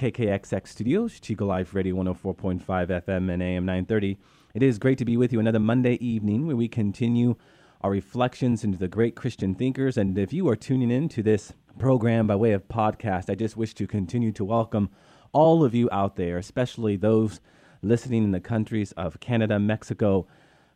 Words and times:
KKXX 0.00 0.66
Studios, 0.66 1.20
Chico 1.20 1.44
Life 1.44 1.74
Radio 1.74 1.94
104.5 1.96 2.64
FM 2.64 3.30
and 3.30 3.42
AM 3.42 3.66
930. 3.66 4.16
It 4.54 4.62
is 4.62 4.78
great 4.78 4.96
to 4.96 5.04
be 5.04 5.18
with 5.18 5.30
you 5.30 5.40
another 5.40 5.58
Monday 5.58 5.96
evening 5.96 6.46
where 6.46 6.56
we 6.56 6.68
continue 6.68 7.34
our 7.82 7.90
reflections 7.90 8.64
into 8.64 8.78
the 8.78 8.88
great 8.88 9.14
Christian 9.14 9.54
thinkers. 9.54 9.98
And 9.98 10.16
if 10.16 10.32
you 10.32 10.48
are 10.48 10.56
tuning 10.56 10.90
in 10.90 11.10
to 11.10 11.22
this 11.22 11.52
program 11.78 12.26
by 12.26 12.36
way 12.36 12.52
of 12.52 12.66
podcast, 12.66 13.28
I 13.28 13.34
just 13.34 13.58
wish 13.58 13.74
to 13.74 13.86
continue 13.86 14.32
to 14.32 14.42
welcome 14.42 14.88
all 15.32 15.62
of 15.62 15.74
you 15.74 15.86
out 15.92 16.16
there, 16.16 16.38
especially 16.38 16.96
those 16.96 17.42
listening 17.82 18.24
in 18.24 18.30
the 18.30 18.40
countries 18.40 18.92
of 18.92 19.20
Canada, 19.20 19.58
Mexico, 19.58 20.26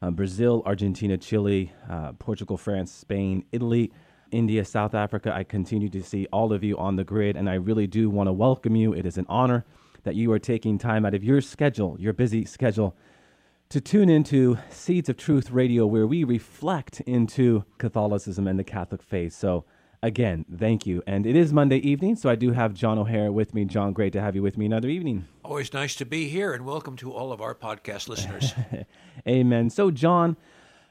uh, 0.02 0.10
Brazil, 0.10 0.62
Argentina, 0.66 1.16
Chile, 1.16 1.72
uh, 1.88 2.12
Portugal, 2.12 2.58
France, 2.58 2.92
Spain, 2.92 3.46
Italy, 3.52 3.90
India, 4.34 4.64
South 4.64 4.94
Africa. 4.94 5.32
I 5.32 5.44
continue 5.44 5.88
to 5.90 6.02
see 6.02 6.26
all 6.32 6.52
of 6.52 6.64
you 6.64 6.76
on 6.76 6.96
the 6.96 7.04
grid, 7.04 7.36
and 7.36 7.48
I 7.48 7.54
really 7.54 7.86
do 7.86 8.10
want 8.10 8.26
to 8.26 8.32
welcome 8.32 8.74
you. 8.74 8.92
It 8.92 9.06
is 9.06 9.16
an 9.16 9.26
honor 9.28 9.64
that 10.02 10.16
you 10.16 10.32
are 10.32 10.40
taking 10.40 10.76
time 10.76 11.06
out 11.06 11.14
of 11.14 11.22
your 11.22 11.40
schedule, 11.40 11.96
your 12.00 12.12
busy 12.12 12.44
schedule, 12.44 12.96
to 13.68 13.80
tune 13.80 14.10
into 14.10 14.58
Seeds 14.70 15.08
of 15.08 15.16
Truth 15.16 15.50
Radio, 15.50 15.86
where 15.86 16.06
we 16.06 16.24
reflect 16.24 17.00
into 17.02 17.64
Catholicism 17.78 18.48
and 18.48 18.58
the 18.58 18.64
Catholic 18.64 19.02
faith. 19.02 19.32
So, 19.32 19.64
again, 20.02 20.44
thank 20.54 20.84
you. 20.84 21.02
And 21.06 21.26
it 21.26 21.36
is 21.36 21.52
Monday 21.52 21.78
evening, 21.78 22.16
so 22.16 22.28
I 22.28 22.34
do 22.34 22.50
have 22.50 22.74
John 22.74 22.98
O'Hara 22.98 23.30
with 23.30 23.54
me. 23.54 23.64
John, 23.64 23.92
great 23.92 24.12
to 24.14 24.20
have 24.20 24.34
you 24.34 24.42
with 24.42 24.58
me 24.58 24.66
another 24.66 24.88
evening. 24.88 25.26
Always 25.44 25.72
nice 25.72 25.94
to 25.96 26.04
be 26.04 26.28
here, 26.28 26.52
and 26.52 26.66
welcome 26.66 26.96
to 26.96 27.12
all 27.12 27.32
of 27.32 27.40
our 27.40 27.54
podcast 27.54 28.08
listeners. 28.08 28.52
Amen. 29.28 29.70
So, 29.70 29.92
John, 29.92 30.36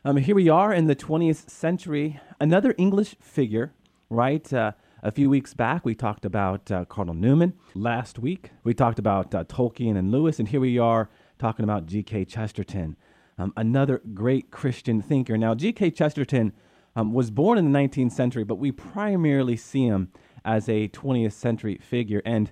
um, 0.05 0.17
here 0.17 0.35
we 0.35 0.49
are 0.49 0.73
in 0.73 0.87
the 0.87 0.95
20th 0.95 1.49
century. 1.49 2.19
Another 2.39 2.75
English 2.77 3.15
figure, 3.21 3.73
right? 4.09 4.51
Uh, 4.51 4.73
a 5.01 5.11
few 5.11 5.29
weeks 5.29 5.53
back, 5.53 5.85
we 5.85 5.95
talked 5.95 6.25
about 6.25 6.69
uh, 6.69 6.83
Cardinal 6.85 7.15
Newman. 7.15 7.53
Last 7.73 8.19
week, 8.19 8.51
we 8.63 8.73
talked 8.73 8.99
about 8.99 9.33
uh, 9.33 9.45
Tolkien 9.45 9.97
and 9.97 10.11
Lewis. 10.11 10.39
And 10.39 10.47
here 10.49 10.59
we 10.59 10.77
are 10.77 11.09
talking 11.39 11.63
about 11.63 11.85
G.K. 11.85 12.25
Chesterton, 12.25 12.97
um, 13.37 13.53
another 13.55 14.01
great 14.13 14.51
Christian 14.51 15.01
thinker. 15.01 15.37
Now, 15.37 15.55
G.K. 15.55 15.91
Chesterton 15.91 16.51
um, 16.97 17.13
was 17.13 17.31
born 17.31 17.57
in 17.57 17.71
the 17.71 17.79
19th 17.79 18.11
century, 18.11 18.43
but 18.43 18.55
we 18.55 18.71
primarily 18.71 19.55
see 19.55 19.85
him 19.85 20.11
as 20.43 20.67
a 20.67 20.89
20th 20.89 21.31
century 21.31 21.79
figure. 21.81 22.21
And 22.25 22.51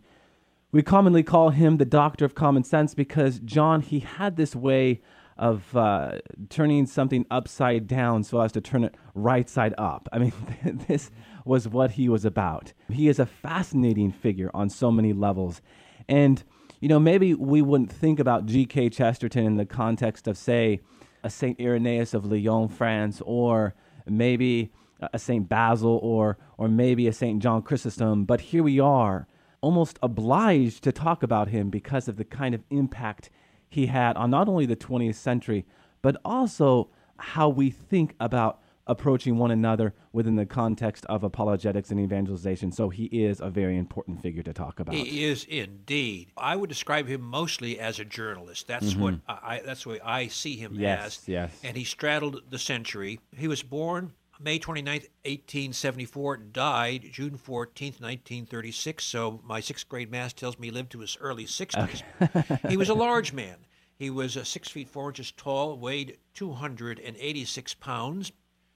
we 0.71 0.81
commonly 0.81 1.23
call 1.23 1.49
him 1.49 1.77
the 1.77 1.85
doctor 1.85 2.25
of 2.25 2.35
common 2.35 2.63
sense 2.63 2.93
because 2.93 3.39
John, 3.39 3.81
he 3.81 3.99
had 3.99 4.35
this 4.37 4.55
way 4.55 5.01
of 5.37 5.75
uh, 5.75 6.19
turning 6.49 6.85
something 6.85 7.25
upside 7.31 7.87
down 7.87 8.23
so 8.23 8.39
as 8.41 8.51
to 8.51 8.61
turn 8.61 8.83
it 8.83 8.95
right 9.15 9.49
side 9.49 9.73
up. 9.77 10.07
I 10.11 10.19
mean, 10.19 10.33
this 10.87 11.09
was 11.45 11.67
what 11.67 11.91
he 11.91 12.07
was 12.09 12.25
about. 12.25 12.73
He 12.89 13.07
is 13.07 13.19
a 13.19 13.25
fascinating 13.25 14.11
figure 14.11 14.51
on 14.53 14.69
so 14.69 14.91
many 14.91 15.13
levels. 15.13 15.61
And, 16.07 16.43
you 16.79 16.87
know, 16.87 16.99
maybe 16.99 17.33
we 17.33 17.61
wouldn't 17.61 17.91
think 17.91 18.19
about 18.19 18.45
G.K. 18.45 18.89
Chesterton 18.89 19.45
in 19.45 19.55
the 19.57 19.65
context 19.65 20.27
of, 20.27 20.37
say, 20.37 20.81
a 21.23 21.29
St. 21.29 21.59
Irenaeus 21.59 22.13
of 22.13 22.25
Lyon, 22.25 22.67
France, 22.67 23.21
or 23.25 23.73
maybe 24.07 24.71
a 25.13 25.17
St. 25.17 25.49
Basil, 25.49 25.99
or, 26.03 26.37
or 26.57 26.67
maybe 26.67 27.07
a 27.07 27.13
St. 27.13 27.41
John 27.41 27.61
Chrysostom. 27.63 28.25
But 28.25 28.41
here 28.41 28.63
we 28.63 28.79
are, 28.79 29.27
almost 29.61 29.97
obliged 30.01 30.83
to 30.83 30.91
talk 30.91 31.23
about 31.23 31.47
him 31.47 31.69
because 31.69 32.07
of 32.07 32.17
the 32.17 32.25
kind 32.25 32.53
of 32.53 32.61
impact 32.69 33.29
he 33.69 33.85
had 33.85 34.17
on 34.17 34.29
not 34.29 34.47
only 34.47 34.65
the 34.65 34.75
20th 34.75 35.15
century, 35.15 35.65
but 36.01 36.17
also 36.25 36.89
how 37.17 37.47
we 37.47 37.69
think 37.69 38.15
about 38.19 38.59
approaching 38.87 39.37
one 39.37 39.51
another 39.51 39.93
within 40.11 40.35
the 40.35 40.45
context 40.45 41.05
of 41.05 41.23
apologetics 41.23 41.91
and 41.91 41.99
evangelization. 41.99 42.71
So 42.71 42.89
he 42.89 43.05
is 43.05 43.39
a 43.39 43.49
very 43.49 43.77
important 43.77 44.21
figure 44.21 44.43
to 44.43 44.53
talk 44.53 44.79
about. 44.79 44.95
He 44.95 45.23
is 45.23 45.45
indeed. 45.45 46.31
I 46.35 46.55
would 46.55 46.69
describe 46.69 47.07
him 47.07 47.21
mostly 47.21 47.79
as 47.79 47.99
a 47.99 48.05
journalist. 48.05 48.67
That's 48.67 48.93
mm-hmm. 48.93 49.01
what 49.01 49.13
I 49.27 49.61
that's 49.65 49.83
the 49.83 49.89
way 49.89 49.99
I 50.03 50.27
see 50.27 50.55
him 50.55 50.73
yes, 50.75 51.05
as. 51.05 51.27
Yes. 51.27 51.59
And 51.63 51.77
he 51.77 51.83
straddled 51.83 52.41
the 52.49 52.59
century. 52.59 53.19
He 53.35 53.47
was 53.47 53.63
born 53.63 54.13
May 54.43 54.57
29th, 54.57 55.07
1874, 55.23 56.37
died 56.37 57.09
June 57.11 57.37
14th, 57.37 58.01
1936. 58.01 59.03
So 59.03 59.39
my 59.43 59.59
sixth 59.59 59.87
grade 59.87 60.09
math 60.09 60.35
tells 60.35 60.57
me 60.57 60.67
he 60.67 60.71
lived 60.71 60.91
to 60.93 60.99
his 60.99 61.15
early 61.21 61.45
60s. 61.45 62.01
Okay. 62.21 62.59
he 62.69 62.77
was 62.77 62.89
a 62.89 62.93
large 62.93 63.33
man. 63.41 63.57
He 63.95 64.09
was 64.09 64.35
uh, 64.35 64.43
six 64.43 64.67
feet 64.69 64.89
four 64.89 65.09
inches 65.09 65.31
tall, 65.31 65.77
weighed 65.77 66.17
286 66.33 67.73
pounds. 67.75 68.31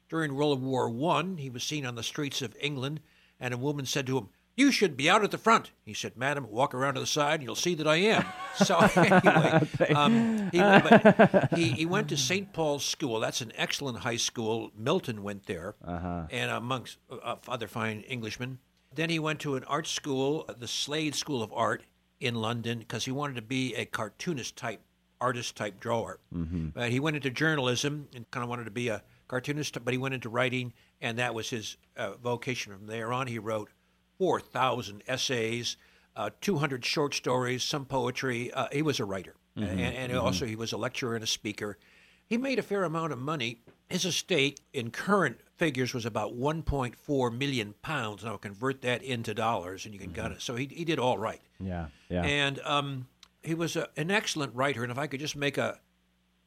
During 0.08 0.36
World 0.36 0.62
War 0.62 0.88
I, 1.12 1.24
he 1.38 1.50
was 1.50 1.64
seen 1.64 1.86
on 1.86 1.96
the 1.96 2.04
streets 2.04 2.44
of 2.44 2.56
England, 2.62 3.00
and 3.40 3.52
a 3.52 3.58
woman 3.58 3.88
said 3.88 4.06
to 4.06 4.20
him, 4.20 4.30
you 4.56 4.72
should 4.72 4.96
be 4.96 5.10
out 5.10 5.24
at 5.24 5.32
the 5.32 5.38
front. 5.38 5.72
He 5.84 5.94
said, 5.94 6.16
Madam, 6.16 6.50
walk 6.50 6.74
around 6.74 6.94
to 6.96 7.02
the 7.02 7.06
side 7.06 7.36
and 7.36 7.44
you'll 7.44 7.56
see 7.56 7.76
that 7.76 7.88
I 7.88 7.98
am. 7.98 8.26
So, 8.56 8.78
anyway, 8.96 9.68
um, 9.94 10.50
he, 10.52 11.62
he, 11.62 11.72
he, 11.72 11.86
went 11.86 12.10
to 12.10 12.18
St. 12.18 12.54
Paul's 12.54 12.86
School. 12.86 13.20
That's 13.20 13.42
an 13.42 13.52
excellent 13.56 14.00
high 14.00 14.16
school. 14.16 14.72
Milton 14.78 15.24
went 15.24 15.46
there, 15.46 15.76
uh-huh. 15.84 16.28
and 16.32 16.52
amongst 16.52 16.98
uh, 17.12 17.36
other 17.48 17.68
fine 17.68 18.04
Englishmen. 18.10 18.60
Then 18.94 19.10
he 19.10 19.20
went 19.20 19.42
to 19.42 19.56
an 19.56 19.66
art 19.66 19.88
school, 19.88 20.50
the 20.58 20.68
Slade 20.68 21.16
School 21.16 21.44
of 21.44 21.52
Art 21.52 21.84
in 22.22 22.36
London, 22.36 22.80
because 22.80 23.04
he 23.04 23.12
wanted 23.12 23.36
to 23.36 23.42
be 23.42 23.76
a 23.76 23.86
cartoonist 23.86 24.56
type, 24.56 24.80
artist 25.20 25.58
type 25.58 25.82
drawer. 25.82 26.20
Mm-hmm. 26.34 26.70
But 26.70 26.92
he 26.92 27.02
went 27.02 27.18
into 27.18 27.30
journalism 27.30 28.08
and 28.16 28.30
kind 28.32 28.44
of 28.44 28.50
wanted 28.50 28.64
to 28.66 28.72
be 28.72 28.88
a 28.88 29.04
cartoonist, 29.28 29.84
but 29.84 29.94
he 29.94 29.98
went 29.98 30.14
into 30.14 30.30
writing, 30.30 30.72
and 31.02 31.20
that 31.20 31.36
was 31.36 31.50
his 31.50 31.76
uh, 31.98 32.14
vocation 32.14 32.72
from 32.72 32.88
there 32.88 33.12
on. 33.12 33.28
He 33.28 33.38
wrote 33.38 33.70
4,000 34.18 35.04
essays, 35.08 35.78
uh, 36.16 36.30
200 36.42 36.86
short 36.86 37.14
stories, 37.14 37.64
some 37.64 37.86
poetry. 37.86 38.52
Uh, 38.52 38.68
he 38.72 38.82
was 38.82 39.00
a 39.00 39.06
writer, 39.06 39.36
mm-hmm. 39.58 39.70
and, 39.70 39.80
and 39.80 40.12
mm-hmm. 40.12 40.22
also 40.22 40.46
he 40.46 40.56
was 40.56 40.72
a 40.72 40.78
lecturer 40.78 41.16
and 41.16 41.24
a 41.24 41.28
speaker. 41.28 41.78
He 42.26 42.38
made 42.38 42.58
a 42.58 42.64
fair 42.64 42.84
amount 42.84 43.14
of 43.14 43.20
money. 43.20 43.62
His 43.88 44.06
estate, 44.06 44.60
in 44.74 44.90
current 44.90 45.40
figures, 45.58 45.94
was 45.94 46.06
about 46.06 46.36
1.4 46.36 47.38
million 47.38 47.76
pounds. 47.84 48.24
Now 48.24 48.38
convert 48.38 48.82
that 48.82 49.04
into 49.04 49.34
dollars, 49.34 49.86
and 49.86 49.94
you 49.94 50.00
can 50.00 50.12
mm-hmm. 50.12 50.34
it. 50.34 50.42
So 50.42 50.56
he 50.56 50.66
he 50.66 50.86
did 50.86 50.98
all 50.98 51.18
right. 51.18 51.42
Yeah, 51.60 51.88
yeah. 52.10 52.24
And 52.24 52.60
um, 52.62 53.08
he 53.44 53.54
was 53.54 53.76
a, 53.76 53.90
an 53.96 54.10
excellent 54.10 54.56
writer. 54.56 54.82
And 54.84 54.92
if 54.92 54.98
I 54.98 55.08
could 55.08 55.20
just 55.20 55.36
make 55.36 55.58
a, 55.58 55.80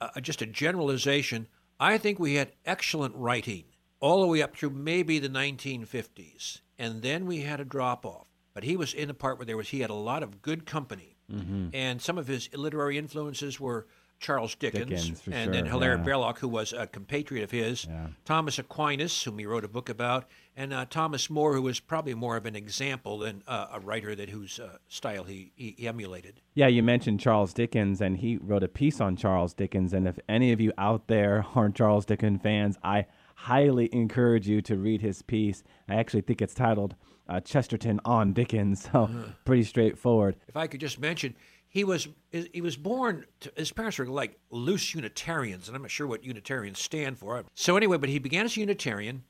a 0.00 0.20
just 0.20 0.42
a 0.42 0.46
generalization, 0.46 1.46
I 1.78 1.96
think 1.96 2.18
we 2.18 2.34
had 2.34 2.52
excellent 2.66 3.14
writing 3.14 3.64
all 4.00 4.20
the 4.20 4.26
way 4.26 4.42
up 4.42 4.56
through 4.56 4.70
maybe 4.70 5.18
the 5.18 5.28
1950s 5.28 6.60
and 6.78 7.02
then 7.02 7.26
we 7.26 7.40
had 7.40 7.60
a 7.60 7.64
drop 7.64 8.06
off. 8.06 8.26
But 8.54 8.64
he 8.64 8.76
was 8.76 8.92
in 8.92 9.08
the 9.08 9.14
part 9.14 9.38
where 9.38 9.46
there 9.46 9.56
was 9.56 9.68
he 9.68 9.80
had 9.80 9.90
a 9.90 9.94
lot 9.94 10.22
of 10.22 10.42
good 10.42 10.66
company, 10.66 11.16
mm-hmm. 11.30 11.68
and 11.72 12.02
some 12.02 12.18
of 12.18 12.26
his 12.26 12.48
literary 12.54 12.98
influences 12.98 13.60
were 13.60 13.86
Charles 14.20 14.54
Dickens, 14.56 14.88
Dickens 14.88 15.22
and 15.26 15.44
sure. 15.44 15.52
then 15.52 15.66
Hilaire 15.66 15.96
yeah. 15.96 16.02
Belloc, 16.02 16.38
who 16.38 16.48
was 16.48 16.72
a 16.72 16.86
compatriot 16.86 17.44
of 17.44 17.50
his, 17.50 17.84
yeah. 17.84 18.08
Thomas 18.24 18.58
Aquinas, 18.58 19.22
whom 19.22 19.38
he 19.38 19.46
wrote 19.46 19.64
a 19.64 19.68
book 19.68 19.88
about, 19.88 20.24
and 20.56 20.72
uh, 20.72 20.86
Thomas 20.90 21.30
More, 21.30 21.54
who 21.54 21.62
was 21.62 21.78
probably 21.78 22.14
more 22.14 22.36
of 22.36 22.44
an 22.44 22.56
example 22.56 23.18
than 23.18 23.42
uh, 23.46 23.68
a 23.72 23.80
writer 23.80 24.14
that 24.16 24.30
whose 24.30 24.58
uh, 24.58 24.78
style 24.88 25.24
he, 25.24 25.52
he, 25.54 25.86
emulated. 25.86 26.40
Yeah, 26.54 26.66
you 26.66 26.82
mentioned 26.82 27.20
Charles 27.20 27.52
Dickens, 27.52 28.00
and 28.00 28.16
he 28.16 28.38
wrote 28.38 28.64
a 28.64 28.68
piece 28.68 29.00
on 29.00 29.14
Charles 29.14 29.54
Dickens. 29.54 29.92
And 29.92 30.08
if 30.08 30.18
any 30.28 30.50
of 30.52 30.60
you 30.60 30.72
out 30.76 31.06
there 31.06 31.46
aren't 31.54 31.76
Charles 31.76 32.04
Dickens 32.04 32.42
fans, 32.42 32.76
I 32.82 33.06
highly 33.38 33.88
encourage 33.94 34.48
you 34.48 34.60
to 34.60 34.76
read 34.76 35.00
his 35.00 35.22
piece. 35.22 35.62
I 35.88 35.94
actually 35.94 36.22
think 36.22 36.42
it's 36.42 36.54
titled 36.54 36.96
uh, 37.28 37.38
Chesterton 37.38 38.00
on 38.04 38.32
Dickens, 38.32 38.82
so 38.92 39.08
pretty 39.44 39.62
straightforward. 39.62 40.36
If 40.48 40.56
I 40.56 40.66
could 40.66 40.80
just 40.80 40.98
mention, 40.98 41.36
he 41.68 41.84
was 41.84 42.08
he 42.32 42.60
was 42.60 42.76
born. 42.76 43.26
To, 43.40 43.52
his 43.56 43.70
parents 43.70 43.98
were 43.98 44.06
like 44.06 44.40
loose 44.50 44.92
Unitarians, 44.92 45.68
and 45.68 45.76
I'm 45.76 45.82
not 45.82 45.90
sure 45.90 46.06
what 46.06 46.24
Unitarians 46.24 46.80
stand 46.80 47.16
for. 47.16 47.44
So 47.54 47.76
anyway, 47.76 47.96
but 47.96 48.08
he 48.08 48.18
began 48.18 48.44
as 48.44 48.56
a 48.56 48.60
Unitarian, 48.60 49.22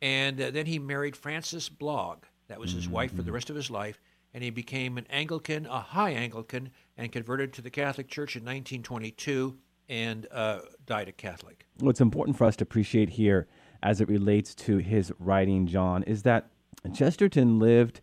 and 0.00 0.40
uh, 0.40 0.50
then 0.50 0.64
he 0.64 0.78
married 0.78 1.14
Frances 1.14 1.68
Blogg. 1.68 2.24
That 2.48 2.60
was 2.60 2.72
his 2.72 2.84
mm-hmm. 2.84 2.94
wife 2.94 3.14
for 3.14 3.22
the 3.22 3.32
rest 3.32 3.50
of 3.50 3.56
his 3.56 3.70
life, 3.70 4.00
and 4.32 4.42
he 4.42 4.50
became 4.50 4.96
an 4.96 5.06
Anglican, 5.10 5.66
a 5.66 5.80
high 5.80 6.12
Anglican, 6.12 6.70
and 6.96 7.12
converted 7.12 7.52
to 7.52 7.62
the 7.62 7.70
Catholic 7.70 8.08
Church 8.08 8.36
in 8.36 8.42
1922 8.42 9.58
and 9.90 10.26
uh, 10.30 10.60
died 10.86 11.08
a 11.08 11.12
Catholic. 11.12 11.66
What's 11.80 12.00
important 12.00 12.38
for 12.38 12.44
us 12.44 12.56
to 12.56 12.62
appreciate 12.62 13.10
here 13.10 13.48
as 13.82 14.00
it 14.00 14.08
relates 14.08 14.54
to 14.54 14.78
his 14.78 15.12
writing, 15.18 15.66
John, 15.66 16.04
is 16.04 16.22
that 16.22 16.48
Chesterton 16.94 17.58
lived 17.58 18.00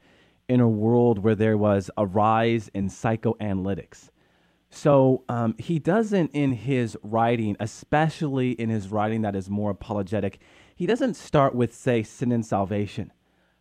in 0.49 0.59
a 0.59 0.67
world 0.67 1.19
where 1.19 1.35
there 1.35 1.57
was 1.57 1.89
a 1.97 2.05
rise 2.05 2.69
in 2.73 2.89
psychoanalytics. 2.89 4.09
So 4.69 5.23
um, 5.29 5.55
he 5.57 5.79
doesn't, 5.79 6.31
in 6.31 6.51
his 6.51 6.97
writing, 7.01 7.55
especially 7.59 8.51
in 8.51 8.69
his 8.69 8.89
writing 8.89 9.21
that 9.21 9.35
is 9.35 9.49
more 9.49 9.71
apologetic, 9.71 10.39
he 10.75 10.85
doesn't 10.85 11.15
start 11.15 11.55
with, 11.55 11.73
say, 11.73 12.03
sin 12.03 12.31
and 12.33 12.45
salvation, 12.45 13.13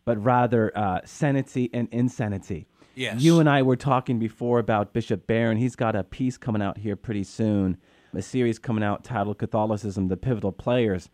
but 0.04 0.22
rather 0.22 0.76
uh, 0.76 1.00
sanity 1.04 1.70
and 1.72 1.88
insanity. 1.92 2.66
Yes. 2.96 3.20
You 3.20 3.40
and 3.40 3.48
I 3.48 3.62
were 3.62 3.76
talking 3.76 4.18
before 4.18 4.58
about 4.58 4.92
Bishop 4.92 5.26
Barron. 5.26 5.58
He's 5.58 5.76
got 5.76 5.94
a 5.94 6.02
piece 6.02 6.36
coming 6.36 6.62
out 6.62 6.78
here 6.78 6.96
pretty 6.96 7.24
soon, 7.24 7.76
a 8.14 8.22
series 8.22 8.58
coming 8.58 8.84
out 8.84 9.04
titled 9.04 9.38
Catholicism, 9.38 10.08
the 10.08 10.16
Pivotal 10.16 10.52
Players. 10.52 11.10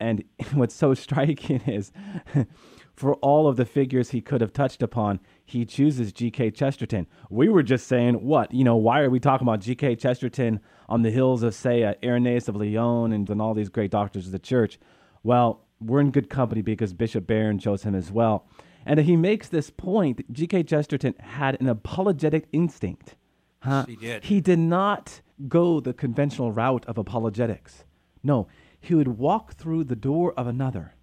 And 0.00 0.24
what's 0.52 0.74
so 0.74 0.94
striking 0.94 1.60
is 1.66 1.92
for 2.94 3.14
all 3.16 3.48
of 3.48 3.56
the 3.56 3.64
figures 3.64 4.10
he 4.10 4.20
could 4.20 4.40
have 4.40 4.52
touched 4.52 4.82
upon, 4.82 5.20
he 5.44 5.64
chooses 5.64 6.12
G.K. 6.12 6.52
Chesterton. 6.52 7.06
We 7.28 7.48
were 7.48 7.62
just 7.62 7.86
saying, 7.86 8.24
what? 8.24 8.52
You 8.52 8.64
know, 8.64 8.76
why 8.76 9.00
are 9.00 9.10
we 9.10 9.20
talking 9.20 9.46
about 9.46 9.60
G.K. 9.60 9.96
Chesterton 9.96 10.60
on 10.88 11.02
the 11.02 11.10
hills 11.10 11.42
of, 11.42 11.54
say, 11.54 11.82
uh, 11.82 11.94
Irenaeus 12.02 12.48
of 12.48 12.56
Lyon 12.56 13.12
and, 13.12 13.28
and 13.28 13.42
all 13.42 13.54
these 13.54 13.68
great 13.68 13.90
doctors 13.90 14.26
of 14.26 14.32
the 14.32 14.38
church? 14.38 14.78
Well, 15.22 15.64
we're 15.80 16.00
in 16.00 16.10
good 16.12 16.30
company 16.30 16.62
because 16.62 16.92
Bishop 16.92 17.26
Barron 17.26 17.58
chose 17.58 17.82
him 17.82 17.94
as 17.94 18.10
well. 18.12 18.46
And 18.86 19.00
he 19.00 19.16
makes 19.16 19.48
this 19.48 19.70
point 19.70 20.30
G.K. 20.32 20.64
Chesterton 20.64 21.14
had 21.18 21.60
an 21.60 21.68
apologetic 21.68 22.46
instinct. 22.52 23.16
Huh? 23.60 23.86
Did. 23.86 24.24
He 24.24 24.40
did 24.40 24.58
not 24.58 25.22
go 25.48 25.80
the 25.80 25.92
conventional 25.92 26.52
route 26.52 26.84
of 26.86 26.98
apologetics. 26.98 27.84
No, 28.22 28.48
he 28.80 28.94
would 28.94 29.08
walk 29.08 29.54
through 29.54 29.84
the 29.84 29.96
door 29.96 30.32
of 30.36 30.46
another 30.46 30.94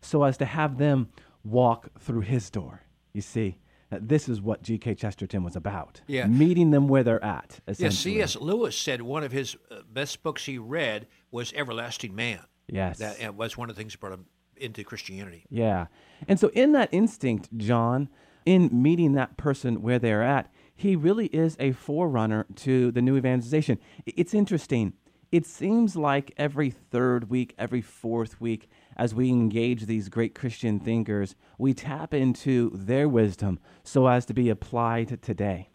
so 0.00 0.22
as 0.22 0.36
to 0.38 0.44
have 0.44 0.78
them 0.78 1.08
walk 1.42 1.88
through 1.98 2.20
his 2.20 2.50
door. 2.50 2.82
You 3.12 3.20
see, 3.20 3.58
this 3.90 4.28
is 4.28 4.40
what 4.40 4.62
G.K. 4.62 4.94
Chesterton 4.94 5.42
was 5.42 5.56
about. 5.56 6.00
Yeah. 6.06 6.26
Meeting 6.26 6.70
them 6.70 6.88
where 6.88 7.02
they're 7.02 7.24
at. 7.24 7.60
Yes, 7.66 7.78
essentially. 7.78 8.14
C.S. 8.16 8.36
Lewis 8.36 8.76
said 8.76 9.02
one 9.02 9.24
of 9.24 9.32
his 9.32 9.56
uh, 9.70 9.80
best 9.90 10.22
books 10.22 10.44
he 10.44 10.58
read 10.58 11.06
was 11.30 11.52
Everlasting 11.54 12.14
Man. 12.14 12.40
Yes. 12.66 12.98
That 12.98 13.24
uh, 13.24 13.32
was 13.32 13.56
one 13.56 13.70
of 13.70 13.76
the 13.76 13.80
things 13.80 13.92
that 13.92 14.00
brought 14.00 14.14
him 14.14 14.26
into 14.56 14.84
Christianity. 14.84 15.44
Yeah. 15.50 15.86
And 16.26 16.38
so, 16.40 16.48
in 16.54 16.72
that 16.72 16.88
instinct, 16.92 17.56
John, 17.56 18.08
in 18.46 18.70
meeting 18.72 19.12
that 19.12 19.36
person 19.36 19.82
where 19.82 19.98
they're 19.98 20.22
at, 20.22 20.50
he 20.74 20.96
really 20.96 21.26
is 21.26 21.56
a 21.60 21.72
forerunner 21.72 22.46
to 22.56 22.90
the 22.90 23.02
new 23.02 23.16
evangelization. 23.16 23.78
It's 24.06 24.34
interesting. 24.34 24.94
It 25.30 25.46
seems 25.46 25.96
like 25.96 26.32
every 26.36 26.70
third 26.70 27.30
week, 27.30 27.54
every 27.58 27.80
fourth 27.80 28.40
week, 28.40 28.68
as 28.96 29.14
we 29.14 29.30
engage 29.30 29.86
these 29.86 30.08
great 30.08 30.34
Christian 30.34 30.78
thinkers, 30.78 31.34
we 31.58 31.74
tap 31.74 32.14
into 32.14 32.70
their 32.74 33.08
wisdom 33.08 33.58
so 33.82 34.06
as 34.06 34.24
to 34.26 34.34
be 34.34 34.48
applied 34.48 35.20
today 35.22 35.70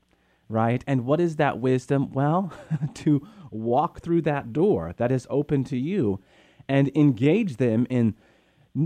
right? 0.50 0.84
And 0.88 1.06
what 1.06 1.22
is 1.22 1.38
that 1.38 1.60
wisdom? 1.60 2.12
Well, 2.12 2.52
to 2.96 3.26
walk 3.52 4.02
through 4.02 4.24
that 4.24 4.52
door 4.52 4.94
that 4.98 5.12
is 5.12 5.28
open 5.30 5.64
to 5.66 5.78
you 5.78 6.20
and 6.68 6.92
engage 6.96 7.58
them 7.58 7.88
in 7.90 8.16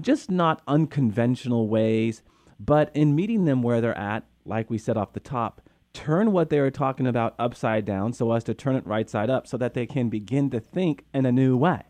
just 0.02 0.30
not 0.30 0.62
unconventional 0.68 1.68
ways, 1.68 2.22
but 2.60 2.92
in 2.94 3.16
meeting 3.16 3.46
them 3.46 3.62
where 3.62 3.82
they're 3.82 3.98
at, 3.98 4.26
like 4.46 4.70
we 4.70 4.78
said 4.78 4.98
off 4.98 5.14
the 5.14 5.20
top. 5.20 5.62
Turn 5.94 6.32
what 6.32 6.50
they 6.50 6.60
are 6.60 6.72
talking 6.72 7.06
about 7.08 7.36
upside 7.38 7.86
down 7.86 8.14
so 8.14 8.32
as 8.32 8.44
to 8.46 8.54
turn 8.54 8.76
it 8.76 8.86
right 8.86 9.10
side 9.10 9.30
up 9.30 9.48
so 9.48 9.58
that 9.58 9.74
they 9.74 9.86
can 9.86 10.10
begin 10.10 10.50
to 10.50 10.60
think 10.60 11.06
in 11.14 11.26
a 11.26 11.32
new 11.32 11.56
way, 11.56 11.82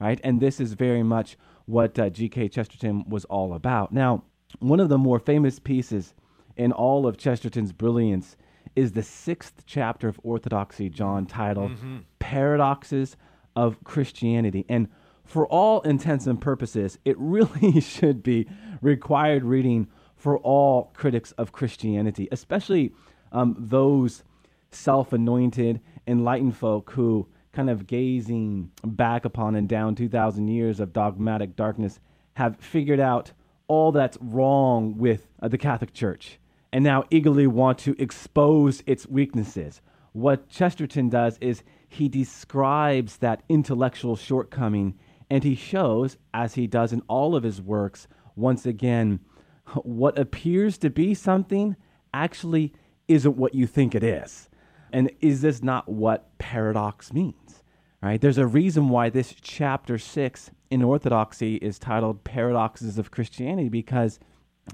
right? 0.00 0.20
And 0.24 0.40
this 0.40 0.60
is 0.60 0.72
very 0.72 1.02
much 1.02 1.36
what 1.66 1.98
uh, 1.98 2.08
G.K. 2.10 2.48
Chesterton 2.48 3.04
was 3.08 3.24
all 3.26 3.54
about. 3.54 3.92
Now, 3.92 4.24
one 4.60 4.80
of 4.80 4.88
the 4.88 4.98
more 4.98 5.18
famous 5.18 5.58
pieces 5.58 6.14
in 6.56 6.72
all 6.72 7.06
of 7.06 7.16
Chesterton's 7.18 7.72
brilliance 7.72 8.36
is 8.76 8.92
the 8.92 9.02
sixth 9.02 9.62
chapter 9.66 10.08
of 10.08 10.18
Orthodoxy, 10.22 10.88
John, 10.88 11.26
titled 11.26 11.72
Paradoxes 12.18 13.16
of 13.56 13.82
Christianity. 13.84 14.64
And 14.68 14.88
for 15.24 15.46
all 15.46 15.80
intents 15.82 16.26
and 16.26 16.40
purposes, 16.40 16.98
it 17.04 17.16
really 17.18 17.80
should 17.80 18.22
be 18.22 18.48
required 18.80 19.44
reading 19.44 19.88
for 20.16 20.38
all 20.38 20.92
critics 20.94 21.32
of 21.32 21.52
Christianity, 21.52 22.28
especially 22.32 22.92
um, 23.34 23.54
those 23.58 24.22
self 24.70 25.12
anointed, 25.12 25.80
enlightened 26.06 26.56
folk 26.56 26.92
who, 26.92 27.28
kind 27.52 27.68
of 27.68 27.86
gazing 27.86 28.70
back 28.82 29.24
upon 29.24 29.54
and 29.54 29.68
down 29.68 29.94
2,000 29.94 30.48
years 30.48 30.80
of 30.80 30.92
dogmatic 30.92 31.54
darkness, 31.54 32.00
have 32.34 32.56
figured 32.56 33.00
out 33.00 33.32
all 33.68 33.92
that's 33.92 34.18
wrong 34.20 34.96
with 34.96 35.26
uh, 35.42 35.48
the 35.48 35.58
Catholic 35.58 35.92
Church 35.92 36.38
and 36.72 36.82
now 36.82 37.04
eagerly 37.10 37.46
want 37.46 37.78
to 37.78 37.94
expose 38.00 38.82
its 38.86 39.06
weaknesses. 39.06 39.80
What 40.12 40.48
Chesterton 40.48 41.08
does 41.08 41.38
is 41.40 41.62
he 41.88 42.08
describes 42.08 43.18
that 43.18 43.42
intellectual 43.48 44.16
shortcoming 44.16 44.98
and 45.30 45.42
he 45.42 45.54
shows, 45.54 46.16
as 46.32 46.54
he 46.54 46.66
does 46.66 46.92
in 46.92 47.02
all 47.08 47.34
of 47.34 47.44
his 47.44 47.62
works, 47.62 48.06
once 48.36 48.66
again, 48.66 49.20
what 49.82 50.18
appears 50.18 50.76
to 50.78 50.90
be 50.90 51.14
something 51.14 51.76
actually 52.12 52.72
isn't 53.08 53.36
what 53.36 53.54
you 53.54 53.66
think 53.66 53.94
it 53.94 54.02
is. 54.02 54.48
And 54.92 55.10
is 55.20 55.40
this 55.40 55.62
not 55.62 55.88
what 55.88 56.38
paradox 56.38 57.12
means? 57.12 57.62
Right? 58.02 58.20
There's 58.20 58.38
a 58.38 58.46
reason 58.46 58.90
why 58.90 59.08
this 59.08 59.34
chapter 59.40 59.98
6 59.98 60.50
in 60.70 60.82
Orthodoxy 60.82 61.56
is 61.56 61.78
titled 61.78 62.22
Paradoxes 62.22 62.98
of 62.98 63.10
Christianity 63.10 63.68
because 63.68 64.20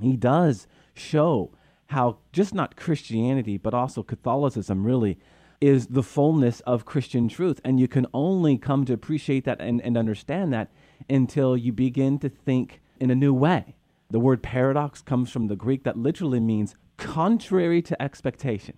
he 0.00 0.16
does 0.16 0.66
show 0.94 1.52
how 1.86 2.18
just 2.32 2.54
not 2.54 2.76
Christianity, 2.76 3.56
but 3.56 3.74
also 3.74 4.02
Catholicism 4.02 4.84
really 4.84 5.18
is 5.60 5.88
the 5.88 6.02
fullness 6.02 6.60
of 6.60 6.84
Christian 6.84 7.28
truth. 7.28 7.60
And 7.64 7.78
you 7.78 7.88
can 7.88 8.06
only 8.14 8.56
come 8.56 8.84
to 8.86 8.92
appreciate 8.92 9.44
that 9.44 9.60
and, 9.60 9.80
and 9.82 9.96
understand 9.96 10.52
that 10.52 10.70
until 11.08 11.56
you 11.56 11.72
begin 11.72 12.18
to 12.20 12.28
think 12.28 12.80
in 12.98 13.10
a 13.10 13.14
new 13.14 13.34
way. 13.34 13.76
The 14.10 14.20
word 14.20 14.42
paradox 14.42 15.02
comes 15.02 15.30
from 15.30 15.46
the 15.46 15.56
Greek 15.56 15.84
that 15.84 15.96
literally 15.96 16.40
means 16.40 16.74
contrary 17.00 17.82
to 17.82 18.00
expectation. 18.00 18.76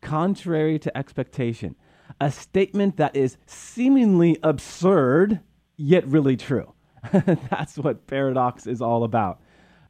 Contrary 0.00 0.78
to 0.80 0.96
expectation. 0.96 1.76
A 2.20 2.32
statement 2.32 2.96
that 2.96 3.14
is 3.14 3.36
seemingly 3.46 4.38
absurd, 4.42 5.40
yet 5.76 6.04
really 6.06 6.36
true. 6.36 6.72
That's 7.12 7.78
what 7.78 8.06
paradox 8.06 8.66
is 8.66 8.82
all 8.82 9.04
about. 9.04 9.40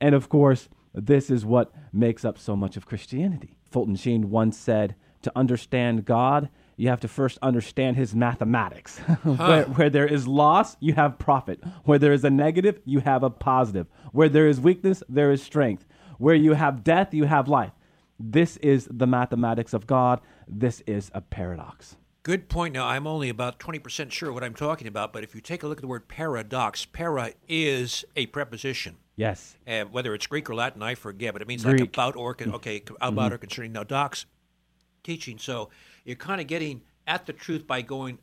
And 0.00 0.14
of 0.14 0.28
course, 0.28 0.68
this 0.92 1.30
is 1.30 1.46
what 1.46 1.72
makes 1.92 2.24
up 2.24 2.38
so 2.38 2.56
much 2.56 2.76
of 2.76 2.86
Christianity. 2.86 3.56
Fulton 3.70 3.96
Sheen 3.96 4.30
once 4.30 4.58
said, 4.58 4.96
to 5.22 5.32
understand 5.36 6.04
God, 6.04 6.48
you 6.76 6.88
have 6.88 7.00
to 7.00 7.08
first 7.08 7.38
understand 7.42 7.96
his 7.96 8.14
mathematics. 8.14 8.98
where, 9.22 9.64
where 9.64 9.90
there 9.90 10.06
is 10.06 10.26
loss, 10.26 10.76
you 10.80 10.94
have 10.94 11.18
profit. 11.18 11.62
Where 11.84 11.98
there 11.98 12.12
is 12.12 12.24
a 12.24 12.30
negative, 12.30 12.80
you 12.84 13.00
have 13.00 13.22
a 13.22 13.30
positive. 13.30 13.86
Where 14.12 14.30
there 14.30 14.48
is 14.48 14.60
weakness, 14.60 15.02
there 15.08 15.30
is 15.30 15.42
strength. 15.42 15.86
Where 16.20 16.34
you 16.34 16.52
have 16.52 16.84
death, 16.84 17.14
you 17.14 17.24
have 17.24 17.48
life. 17.48 17.72
This 18.18 18.58
is 18.58 18.86
the 18.90 19.06
mathematics 19.06 19.72
of 19.72 19.86
God. 19.86 20.20
This 20.46 20.82
is 20.86 21.10
a 21.14 21.22
paradox. 21.22 21.96
Good 22.22 22.50
point. 22.50 22.74
Now, 22.74 22.86
I'm 22.86 23.06
only 23.06 23.30
about 23.30 23.58
20% 23.58 24.10
sure 24.12 24.30
what 24.30 24.44
I'm 24.44 24.54
talking 24.54 24.86
about, 24.86 25.14
but 25.14 25.24
if 25.24 25.34
you 25.34 25.40
take 25.40 25.62
a 25.62 25.66
look 25.66 25.78
at 25.78 25.80
the 25.80 25.88
word 25.88 26.08
paradox, 26.08 26.84
para 26.84 27.32
is 27.48 28.04
a 28.16 28.26
preposition. 28.26 28.98
Yes. 29.16 29.56
Uh, 29.66 29.84
whether 29.84 30.14
it's 30.14 30.26
Greek 30.26 30.50
or 30.50 30.54
Latin, 30.54 30.82
I 30.82 30.94
forget, 30.94 31.32
but 31.32 31.40
it 31.40 31.48
means 31.48 31.64
like 31.64 31.80
about 31.80 32.16
or 32.16 32.34
con- 32.34 32.52
okay, 32.56 32.82
about 33.00 33.32
or 33.32 33.38
concerning. 33.38 33.72
Now, 33.72 33.84
docs 33.84 34.26
teaching, 35.02 35.38
so 35.38 35.70
you're 36.04 36.16
kind 36.16 36.42
of 36.42 36.46
getting 36.46 36.82
at 37.06 37.24
the 37.24 37.32
truth 37.32 37.66
by 37.66 37.80
going 37.80 38.18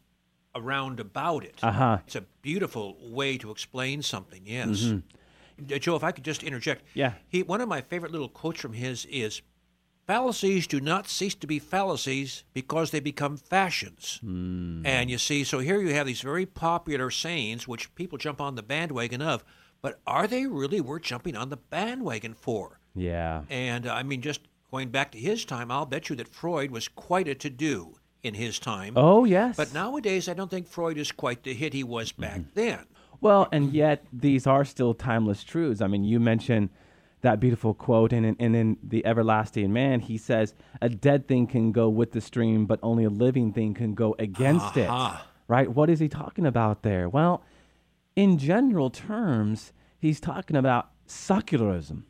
around 0.54 1.00
about 1.00 1.44
it. 1.44 1.56
Uh-huh. 1.64 1.98
It's 2.06 2.16
a 2.16 2.26
beautiful 2.44 2.96
way 3.02 3.40
to 3.40 3.50
explain 3.50 4.04
something. 4.04 4.44
Yes, 4.46 4.86
Uh, 4.86 5.00
Joe. 5.66 5.96
If 5.96 6.04
I 6.04 6.12
could 6.12 6.24
just 6.24 6.44
interject, 6.44 6.84
Yeah. 6.94 7.14
He 7.28 7.44
one 7.44 7.62
of 7.62 7.70
my 7.70 7.82
favorite 7.82 8.12
little 8.12 8.30
quotes 8.30 8.60
from 8.60 8.74
his 8.74 9.06
is. 9.06 9.42
Fallacies 10.06 10.68
do 10.68 10.80
not 10.80 11.10
cease 11.10 11.36
to 11.36 11.46
be 11.46 11.60
fallacies 11.60 12.46
because 12.54 12.92
they 12.92 13.02
become 13.02 13.36
fashions. 13.36 14.22
And 14.24 15.10
you 15.10 15.18
see, 15.18 15.44
so 15.44 15.60
here 15.60 15.82
you 15.82 15.94
have 15.96 16.08
these 16.08 16.22
very 16.22 16.46
popular 16.46 17.12
sayings 17.12 17.68
which 17.68 17.94
people 17.94 18.18
jump 18.18 18.40
on 18.40 18.56
the 18.56 18.64
bandwagon 18.64 19.22
of, 19.22 19.44
but 19.82 20.00
are 20.08 20.26
they 20.26 20.46
really 20.46 20.80
worth 20.80 21.02
jumping 21.02 21.36
on 21.36 21.50
the 21.50 21.58
bandwagon 21.58 22.34
for? 22.36 22.80
Yeah. 22.96 23.42
And 23.50 23.86
uh, 23.86 23.94
I 23.94 24.04
mean, 24.04 24.22
just 24.22 24.40
going 24.72 24.92
back 24.92 25.12
to 25.12 25.18
his 25.18 25.44
time, 25.44 25.72
I'll 25.72 25.86
bet 25.86 26.10
you 26.10 26.16
that 26.16 26.30
Freud 26.34 26.72
was 26.72 26.88
quite 26.88 27.28
a 27.28 27.36
to 27.36 27.50
do 27.50 27.96
in 28.24 28.34
his 28.34 28.60
time. 28.60 28.94
Oh, 28.96 29.26
yes. 29.26 29.58
But 29.58 29.74
nowadays, 29.74 30.30
I 30.30 30.34
don't 30.34 30.50
think 30.50 30.68
Freud 30.68 30.98
is 30.98 31.12
quite 31.12 31.44
the 31.44 31.54
hit 31.54 31.74
he 31.74 31.84
was 31.84 32.14
back 32.14 32.42
then. 32.54 32.86
Well, 33.22 33.48
and 33.52 33.74
yet 33.74 34.06
these 34.14 34.46
are 34.46 34.64
still 34.64 34.94
timeless 34.94 35.44
truths. 35.44 35.82
I 35.82 35.88
mean, 35.88 36.04
you 36.04 36.20
mentioned 36.20 36.70
that 37.22 37.40
beautiful 37.40 37.74
quote, 37.74 38.14
and 38.14 38.26
in, 38.26 38.36
and 38.40 38.56
in 38.56 38.78
The 38.84 39.06
Everlasting 39.06 39.74
Man, 39.74 40.00
he 40.00 40.18
says, 40.18 40.54
A 40.82 40.90
dead 40.90 41.28
thing 41.28 41.48
can 41.48 41.72
go 41.72 41.90
with 41.90 42.12
the 42.12 42.22
stream, 42.22 42.66
but 42.66 42.80
only 42.84 43.04
a 43.04 43.10
living 43.10 43.54
thing 43.54 43.74
can 43.74 43.94
go 43.96 44.16
against 44.20 44.78
Aha. 44.78 45.24
it. 45.24 45.28
Right? 45.48 45.70
What 45.70 45.90
is 45.90 46.00
he 46.00 46.10
talking 46.10 46.46
about 46.46 46.84
there? 46.84 47.10
Well, 47.10 47.44
in 48.16 48.38
general 48.38 48.90
terms, 48.90 49.74
he's 50.00 50.20
talking 50.20 50.56
about 50.56 50.92
secularism. 51.06 52.06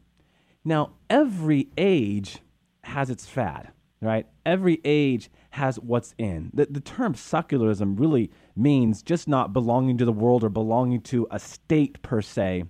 Now, 0.66 0.94
every 1.10 1.70
age 1.78 2.40
has 2.84 3.10
its 3.10 3.26
fad. 3.26 3.72
Right? 4.02 4.28
Every 4.46 4.80
age 4.86 5.30
has 5.52 5.80
what's 5.80 6.14
in. 6.18 6.52
The, 6.54 6.68
the 6.70 6.80
term 6.80 7.16
secularism 7.16 7.96
really 7.96 8.32
means 8.56 9.02
just 9.02 9.28
not 9.28 9.54
belonging 9.54 9.98
to 9.98 10.06
the 10.06 10.12
world 10.12 10.44
or 10.44 10.50
belonging 10.50 11.02
to 11.02 11.28
a 11.32 11.40
state 11.40 12.02
per 12.02 12.22
se, 12.22 12.66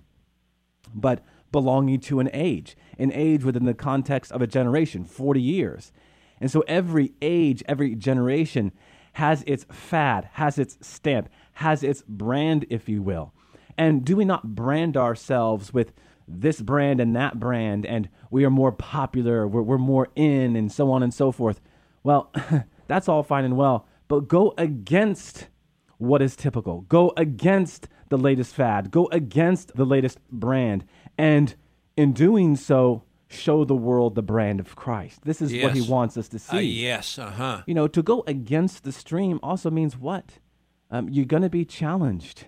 but 0.94 1.22
belonging 1.52 2.00
to 2.00 2.20
an 2.20 2.30
age, 2.32 2.76
an 2.98 3.12
age 3.12 3.44
within 3.44 3.64
the 3.64 3.74
context 3.74 4.32
of 4.32 4.42
a 4.42 4.46
generation, 4.46 5.04
40 5.04 5.40
years. 5.40 5.92
And 6.40 6.50
so 6.50 6.62
every 6.68 7.12
age, 7.20 7.62
every 7.66 7.94
generation 7.94 8.72
has 9.14 9.42
its 9.46 9.66
fad, 9.70 10.28
has 10.34 10.58
its 10.58 10.78
stamp, 10.80 11.28
has 11.54 11.82
its 11.82 12.02
brand, 12.06 12.66
if 12.70 12.88
you 12.88 13.02
will. 13.02 13.32
And 13.76 14.04
do 14.04 14.16
we 14.16 14.24
not 14.24 14.54
brand 14.54 14.96
ourselves 14.96 15.72
with 15.72 15.92
this 16.28 16.60
brand 16.60 17.00
and 17.00 17.16
that 17.16 17.40
brand, 17.40 17.86
and 17.86 18.08
we 18.30 18.44
are 18.44 18.50
more 18.50 18.72
popular, 18.72 19.46
we're, 19.46 19.62
we're 19.62 19.78
more 19.78 20.08
in, 20.14 20.56
and 20.56 20.70
so 20.70 20.90
on 20.90 21.02
and 21.02 21.12
so 21.12 21.32
forth? 21.32 21.60
Well, 22.02 22.32
that's 22.86 23.08
all 23.08 23.22
fine 23.22 23.44
and 23.44 23.56
well, 23.56 23.86
but 24.08 24.28
go 24.28 24.54
against 24.58 25.48
what 25.98 26.22
is 26.22 26.36
typical. 26.36 26.82
Go 26.82 27.12
against 27.16 27.88
the 28.08 28.18
latest 28.18 28.54
fad. 28.54 28.90
Go 28.90 29.08
against 29.12 29.76
the 29.76 29.84
latest 29.84 30.18
brand. 30.30 30.84
And 31.16 31.54
in 31.96 32.12
doing 32.12 32.56
so, 32.56 33.02
show 33.28 33.64
the 33.64 33.74
world 33.74 34.14
the 34.14 34.22
brand 34.22 34.60
of 34.60 34.74
Christ. 34.76 35.20
This 35.24 35.42
is 35.42 35.52
what 35.62 35.74
he 35.74 35.82
wants 35.82 36.16
us 36.16 36.28
to 36.28 36.38
see. 36.38 36.56
Uh, 36.56 36.60
yes, 36.60 37.18
uh 37.18 37.30
huh. 37.30 37.62
You 37.66 37.74
know, 37.74 37.88
to 37.88 38.02
go 38.02 38.24
against 38.26 38.84
the 38.84 38.92
stream 38.92 39.38
also 39.42 39.70
means 39.70 39.96
what? 39.96 40.38
Um, 40.90 41.08
you're 41.10 41.26
going 41.26 41.42
to 41.42 41.50
be 41.50 41.64
challenged. 41.64 42.46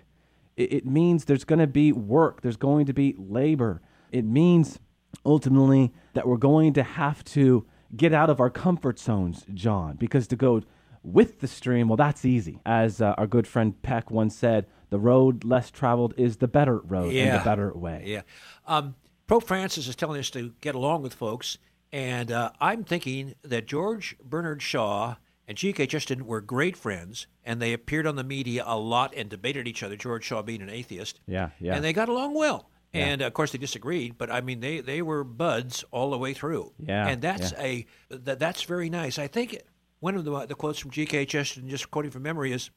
It, 0.61 0.73
it 0.73 0.85
means 0.85 1.25
there's 1.25 1.43
going 1.43 1.59
to 1.59 1.67
be 1.67 1.91
work, 1.91 2.41
there's 2.41 2.57
going 2.57 2.85
to 2.85 2.93
be 2.93 3.15
labor. 3.17 3.81
It 4.11 4.25
means 4.25 4.79
ultimately 5.25 5.93
that 6.13 6.27
we're 6.27 6.37
going 6.37 6.73
to 6.73 6.83
have 6.83 7.23
to 7.25 7.65
get 7.95 8.13
out 8.13 8.29
of 8.29 8.39
our 8.39 8.49
comfort 8.49 8.99
zones, 8.99 9.45
John, 9.53 9.95
because 9.97 10.27
to 10.27 10.35
go 10.35 10.61
with 11.03 11.39
the 11.39 11.47
stream, 11.47 11.87
well, 11.87 11.97
that's 11.97 12.25
easy. 12.25 12.59
As 12.65 13.01
uh, 13.01 13.15
our 13.17 13.27
good 13.27 13.47
friend 13.47 13.81
Peck 13.81 14.11
once 14.11 14.35
said, 14.35 14.67
the 14.89 14.99
road 14.99 15.43
less 15.43 15.71
traveled 15.71 16.13
is 16.17 16.37
the 16.37 16.47
better 16.47 16.77
road 16.79 17.13
and 17.13 17.39
the 17.39 17.43
better 17.43 17.73
way. 17.73 18.03
Yeah. 18.05 18.21
Um, 18.67 18.95
Pope 19.27 19.45
Francis 19.45 19.87
is 19.87 19.95
telling 19.95 20.19
us 20.19 20.29
to 20.31 20.53
get 20.61 20.75
along 20.75 21.01
with 21.01 21.13
folks, 21.13 21.57
and 21.91 22.31
uh, 22.31 22.51
I'm 22.59 22.83
thinking 22.83 23.35
that 23.43 23.65
George 23.65 24.17
Bernard 24.23 24.61
Shaw 24.61 25.15
and 25.51 25.57
G.K. 25.57 25.87
Chesterton 25.87 26.25
were 26.25 26.39
great 26.39 26.77
friends, 26.77 27.27
and 27.43 27.61
they 27.61 27.73
appeared 27.73 28.07
on 28.07 28.15
the 28.15 28.23
media 28.23 28.63
a 28.65 28.77
lot 28.77 29.13
and 29.17 29.29
debated 29.29 29.67
each 29.67 29.83
other. 29.83 29.97
George 29.97 30.23
Shaw 30.23 30.41
being 30.41 30.61
an 30.61 30.69
atheist, 30.69 31.19
Yeah, 31.27 31.49
yeah. 31.59 31.75
and 31.75 31.83
they 31.83 31.91
got 31.91 32.07
along 32.07 32.35
well. 32.35 32.69
And 32.93 33.21
of 33.21 33.33
course, 33.33 33.51
they 33.51 33.57
disagreed, 33.57 34.17
but 34.17 34.31
I 34.31 34.39
mean, 34.39 34.61
they, 34.61 34.79
they 34.79 35.01
were 35.01 35.25
buds 35.25 35.83
all 35.91 36.11
the 36.11 36.17
way 36.17 36.33
through. 36.33 36.71
Yeah, 36.79 37.05
and 37.05 37.21
that's 37.21 37.51
a 37.57 37.85
that, 38.09 38.39
that's 38.39 38.63
very 38.63 38.89
nice. 38.89 39.19
I 39.19 39.27
think 39.27 39.57
one 39.99 40.15
of 40.15 40.23
the 40.23 40.45
the 40.45 40.55
quotes 40.55 40.79
from 40.79 40.91
G.K. 40.91 41.25
Chesterton, 41.25 41.69
just 41.69 41.91
quoting 41.91 42.11
from 42.11 42.23
memory, 42.23 42.53
is 42.53 42.69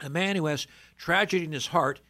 a 0.00 0.08
man 0.08 0.36
who 0.36 0.46
has 0.46 0.68
tragedy 0.96 1.44
in 1.46 1.52
his 1.52 1.66
heart 1.66 2.00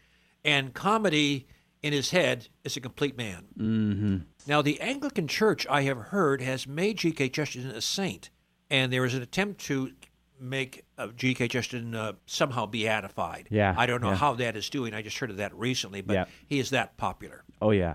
and 0.45 0.75
comedy 0.75 1.47
in 1.83 1.95
his 1.95 2.11
head 2.11 2.49
is 2.65 2.77
a 2.77 2.81
complete 2.81 3.17
man. 3.17 3.47
Mm-hmm. 3.59 4.17
Now, 4.47 4.61
the 4.63 4.81
Anglican 4.81 5.29
Church, 5.29 5.67
I 5.71 5.83
have 5.83 5.99
heard, 5.99 6.43
has 6.43 6.67
made 6.67 6.99
G.K. 6.99 7.31
Chesterton 7.31 7.71
a 7.71 7.81
saint, 7.81 8.31
and 8.71 8.93
there 8.93 9.05
is 9.05 9.15
an 9.15 9.23
attempt 9.23 9.61
to 9.67 9.93
make 10.41 10.85
uh, 10.97 11.09
G.K. 11.17 11.49
Chesterton 11.49 11.95
uh, 11.95 12.13
somehow 12.27 12.67
beatified. 12.67 13.49
Yeah, 13.51 13.75
I 13.77 13.87
don't 13.87 14.01
know 14.01 14.11
yeah. 14.11 14.17
how 14.17 14.35
that 14.35 14.57
is 14.57 14.71
doing. 14.71 14.95
I 14.95 15.03
just 15.03 15.19
heard 15.19 15.31
of 15.31 15.37
that 15.39 15.55
recently, 15.55 16.01
but 16.01 16.15
Yeah. 16.15 16.25
he 16.47 16.59
is 16.59 16.71
that 16.71 16.97
popular. 16.97 17.45
Oh 17.61 17.71
yeah, 17.71 17.95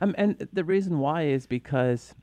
um, 0.00 0.14
and 0.18 0.48
the 0.52 0.64
reason 0.64 0.98
why 0.98 1.22
is 1.22 1.46
because, 1.46 2.14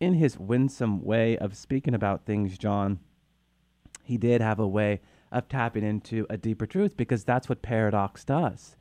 in 0.00 0.14
his 0.14 0.38
winsome 0.38 1.02
way 1.04 1.38
of 1.38 1.56
speaking 1.56 1.94
about 1.94 2.24
things, 2.26 2.58
John, 2.58 2.98
he 4.02 4.16
did 4.18 4.40
have 4.40 4.58
a 4.58 4.66
way 4.66 5.00
of 5.30 5.48
tapping 5.48 5.84
into 5.84 6.26
a 6.30 6.36
deeper 6.36 6.66
truth 6.66 6.96
because 6.96 7.24
that's 7.24 7.48
what 7.48 7.62
paradox 7.62 8.24
does. 8.24 8.76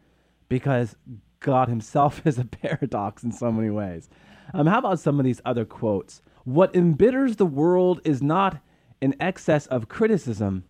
Because 0.49 0.95
God 1.39 1.67
Himself 1.67 2.21
is 2.27 2.37
a 2.37 2.45
paradox 2.45 3.23
in 3.23 3.31
so 3.31 3.51
many 3.51 3.69
ways. 3.69 4.09
Um, 4.53 4.67
how 4.67 4.79
about 4.79 4.99
some 4.99 5.19
of 5.19 5.25
these 5.25 5.41
other 5.45 5.65
quotes? 5.65 6.21
What 6.43 6.75
embitters 6.75 7.37
the 7.37 7.45
world 7.45 8.01
is 8.03 8.21
not 8.21 8.59
an 9.01 9.15
excess 9.19 9.65
of 9.67 9.87
criticism, 9.87 10.65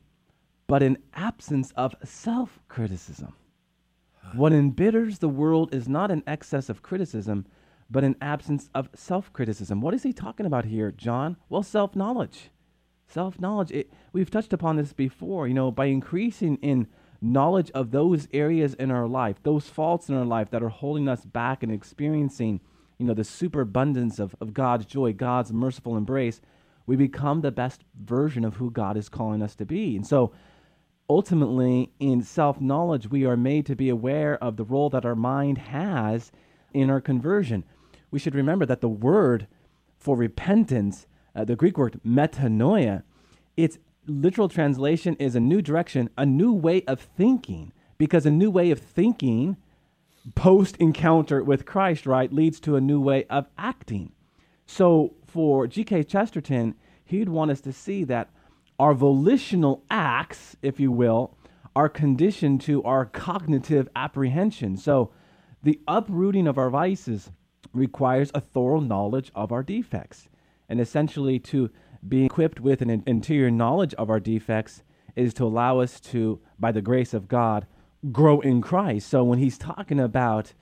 but 0.68 0.84
an 0.84 0.98
absence 1.13 1.72
of 1.75 1.96
self 2.03 2.60
criticism. 2.68 3.34
What 4.34 4.53
embitters 4.53 5.20
the 5.20 5.30
world 5.30 5.74
is 5.74 5.88
not 5.88 6.12
an 6.12 6.24
excess 6.25 6.70
of 6.70 6.82
criticism, 6.82 7.46
but 7.89 8.03
an 8.03 8.15
absence 8.22 8.70
of 8.74 8.89
self 8.96 9.32
criticism. 9.34 9.82
What 9.82 9.94
is 9.94 10.03
he 10.03 10.13
talking 10.13 10.46
about 10.46 10.65
here, 10.65 10.92
John? 10.92 11.38
Well, 11.50 11.63
self 11.63 11.96
knowledge. 11.96 12.50
Self 13.08 13.39
knowledge. 13.39 13.86
We've 14.12 14.32
touched 14.32 14.53
upon 14.53 14.77
this 14.77 14.94
before. 14.94 15.48
You 15.48 15.53
know, 15.53 15.72
by 15.72 15.86
increasing 15.86 16.58
in 16.58 16.88
knowledge 17.22 17.72
of 17.72 17.92
those 17.92 18.27
areas 18.34 18.74
in 18.75 18.92
our 18.92 19.08
life, 19.08 19.42
those 19.44 19.70
faults 19.70 20.10
in 20.10 20.15
our 20.15 20.25
life 20.25 20.50
that 20.51 20.63
are 20.63 20.70
holding 20.70 21.08
us 21.08 21.25
back 21.25 21.63
and 21.63 21.72
experiencing, 21.72 22.60
you 23.03 23.07
know, 23.10 23.13
the 23.13 23.25
superabundance 23.25 24.17
of, 24.17 24.33
of 24.39 24.53
God's 24.53 24.86
joy, 24.86 25.12
God's 25.12 25.51
merciful 25.51 25.98
embrace, 25.98 26.39
we 26.86 26.95
become 26.95 27.41
the 27.41 27.51
best 27.51 27.83
version 28.01 28.45
of 28.45 28.55
who 28.55 28.72
God 28.72 28.95
is 28.95 29.10
calling 29.10 29.41
us 29.41 29.55
to 29.55 29.65
be. 29.65 29.98
And 29.98 30.07
so, 30.07 30.31
ultimately, 31.10 31.91
in 32.00 32.22
self 32.22 32.62
knowledge, 32.62 33.10
we 33.10 33.25
are 33.25 33.36
made 33.36 33.65
to 33.65 33.75
be 33.75 33.89
aware 33.89 34.41
of 34.41 34.55
the 34.55 34.63
role 34.63 34.89
that 34.91 35.03
our 35.03 35.17
mind 35.17 35.57
has 35.57 36.31
in 36.74 36.89
our 36.89 37.01
conversion. 37.01 37.65
We 38.10 38.19
should 38.19 38.36
remember 38.36 38.65
that 38.67 38.79
the 38.79 38.88
word 38.88 39.48
for 39.98 40.15
repentance, 40.15 41.05
uh, 41.36 41.43
the 41.43 41.57
Greek 41.57 41.77
word 41.77 42.00
metanoia, 42.07 43.03
its 43.57 43.79
literal 44.07 44.48
translation 44.48 45.17
is 45.19 45.36
a 45.36 45.41
new 45.41 45.62
direction, 45.62 46.10
a 46.17 46.25
new 46.25 46.53
way 46.53 46.83
of 46.86 47.01
thinking, 47.01 47.74
because 47.98 48.25
a 48.25 48.31
new 48.31 48.50
way 48.50 48.72
of 48.72 48.79
thinking 48.79 49.57
post 50.36 50.77
encounter 50.77 51.44
with 51.44 51.65
Christ, 51.65 52.06
right, 52.06 52.32
leads 52.32 52.60
to 52.62 52.75
a 52.75 52.82
new 52.82 53.00
way 53.00 53.25
of 53.25 53.48
acting. 53.58 54.12
So 54.65 55.13
for 55.25 55.68
G.K. 55.68 56.03
Chesterton, 56.03 56.75
he'd 57.03 57.30
want 57.30 57.51
us 57.51 57.62
to 57.62 57.74
see 57.74 58.03
that 58.06 58.30
our 58.80 58.94
volitional 58.94 59.84
acts, 59.92 60.56
if 60.62 60.80
you 60.80 60.92
will, 60.92 61.38
are 61.75 61.89
conditioned 61.89 62.62
to 62.62 62.84
our 62.84 63.06
cognitive 63.06 63.89
apprehension. 63.96 64.77
So 64.77 65.12
the 65.62 65.80
uprooting 65.88 66.48
of 66.48 66.58
our 66.58 66.70
vices 66.70 67.32
requires 67.74 68.32
a 68.34 68.42
thorough 68.42 68.80
knowledge 68.80 69.32
of 69.36 69.51
our 69.51 69.63
defects. 69.63 70.30
And 70.70 70.80
essentially, 70.80 71.39
to 71.39 71.70
be 72.08 72.25
equipped 72.25 72.60
with 72.60 72.82
an 72.82 73.03
interior 73.06 73.51
knowledge 73.51 73.94
of 73.96 74.10
our 74.10 74.20
defects 74.20 74.84
is 75.15 75.34
to 75.36 75.46
allow 75.46 75.80
us 75.80 76.00
to, 76.00 76.39
by 76.60 76.72
the 76.72 76.82
grace 76.82 77.13
of 77.13 77.27
God, 77.27 77.65
grow 78.12 78.39
in 78.39 78.62
Christ. 78.62 79.10
So 79.10 79.24
when 79.24 79.39
he's 79.39 79.57
talking 79.57 80.00
about 80.00 80.53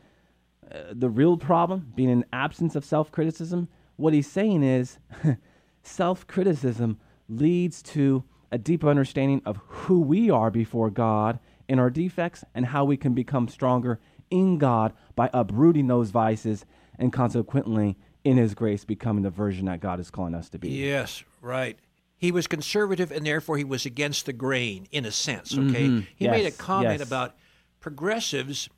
uh, 0.72 0.80
the 0.92 1.10
real 1.10 1.38
problem 1.38 1.92
being 1.96 2.12
an 2.12 2.26
absence 2.32 2.76
of 2.76 2.86
self 2.86 3.12
criticism, 3.12 3.68
what 3.96 4.14
he's 4.14 4.30
saying 4.30 4.64
is 4.64 5.00
self 5.84 6.28
criticism 6.28 7.00
leads 7.28 7.82
to 7.82 8.24
a 8.52 8.58
deeper 8.58 8.90
understanding 8.90 9.42
of 9.46 9.60
who 9.68 10.02
we 10.02 10.30
are 10.30 10.52
before 10.52 10.90
God 10.90 11.40
and 11.70 11.80
our 11.80 11.90
defects 11.90 12.44
and 12.54 12.66
how 12.66 12.84
we 12.84 12.98
can 12.98 13.14
become 13.14 13.48
stronger 13.48 14.00
in 14.30 14.58
God 14.58 14.94
by 15.16 15.30
uprooting 15.34 15.88
those 15.88 16.10
vices 16.10 16.66
and 17.00 17.14
consequently 17.14 17.98
in 18.24 18.38
his 18.38 18.54
grace 18.54 18.86
becoming 18.86 19.24
the 19.24 19.30
version 19.30 19.66
that 19.66 19.80
God 19.80 20.00
is 20.00 20.12
calling 20.12 20.36
us 20.36 20.50
to 20.50 20.60
be. 20.60 20.70
Yes, 20.70 21.24
right. 21.42 21.78
He 22.22 22.32
was 22.32 22.46
conservative 22.46 23.12
and 23.12 23.26
therefore 23.26 23.58
he 23.58 23.64
was 23.64 23.84
against 23.84 24.28
the 24.28 24.34
grain 24.34 24.88
in 24.92 25.06
a 25.06 25.12
sense, 25.12 25.54
mm-hmm. 25.54 25.70
okay? 25.70 26.08
He 26.16 26.28
made 26.28 26.46
a 26.46 26.52
comment 26.52 27.00
yes. 27.00 27.08
about 27.08 27.36
progressives 27.80 28.70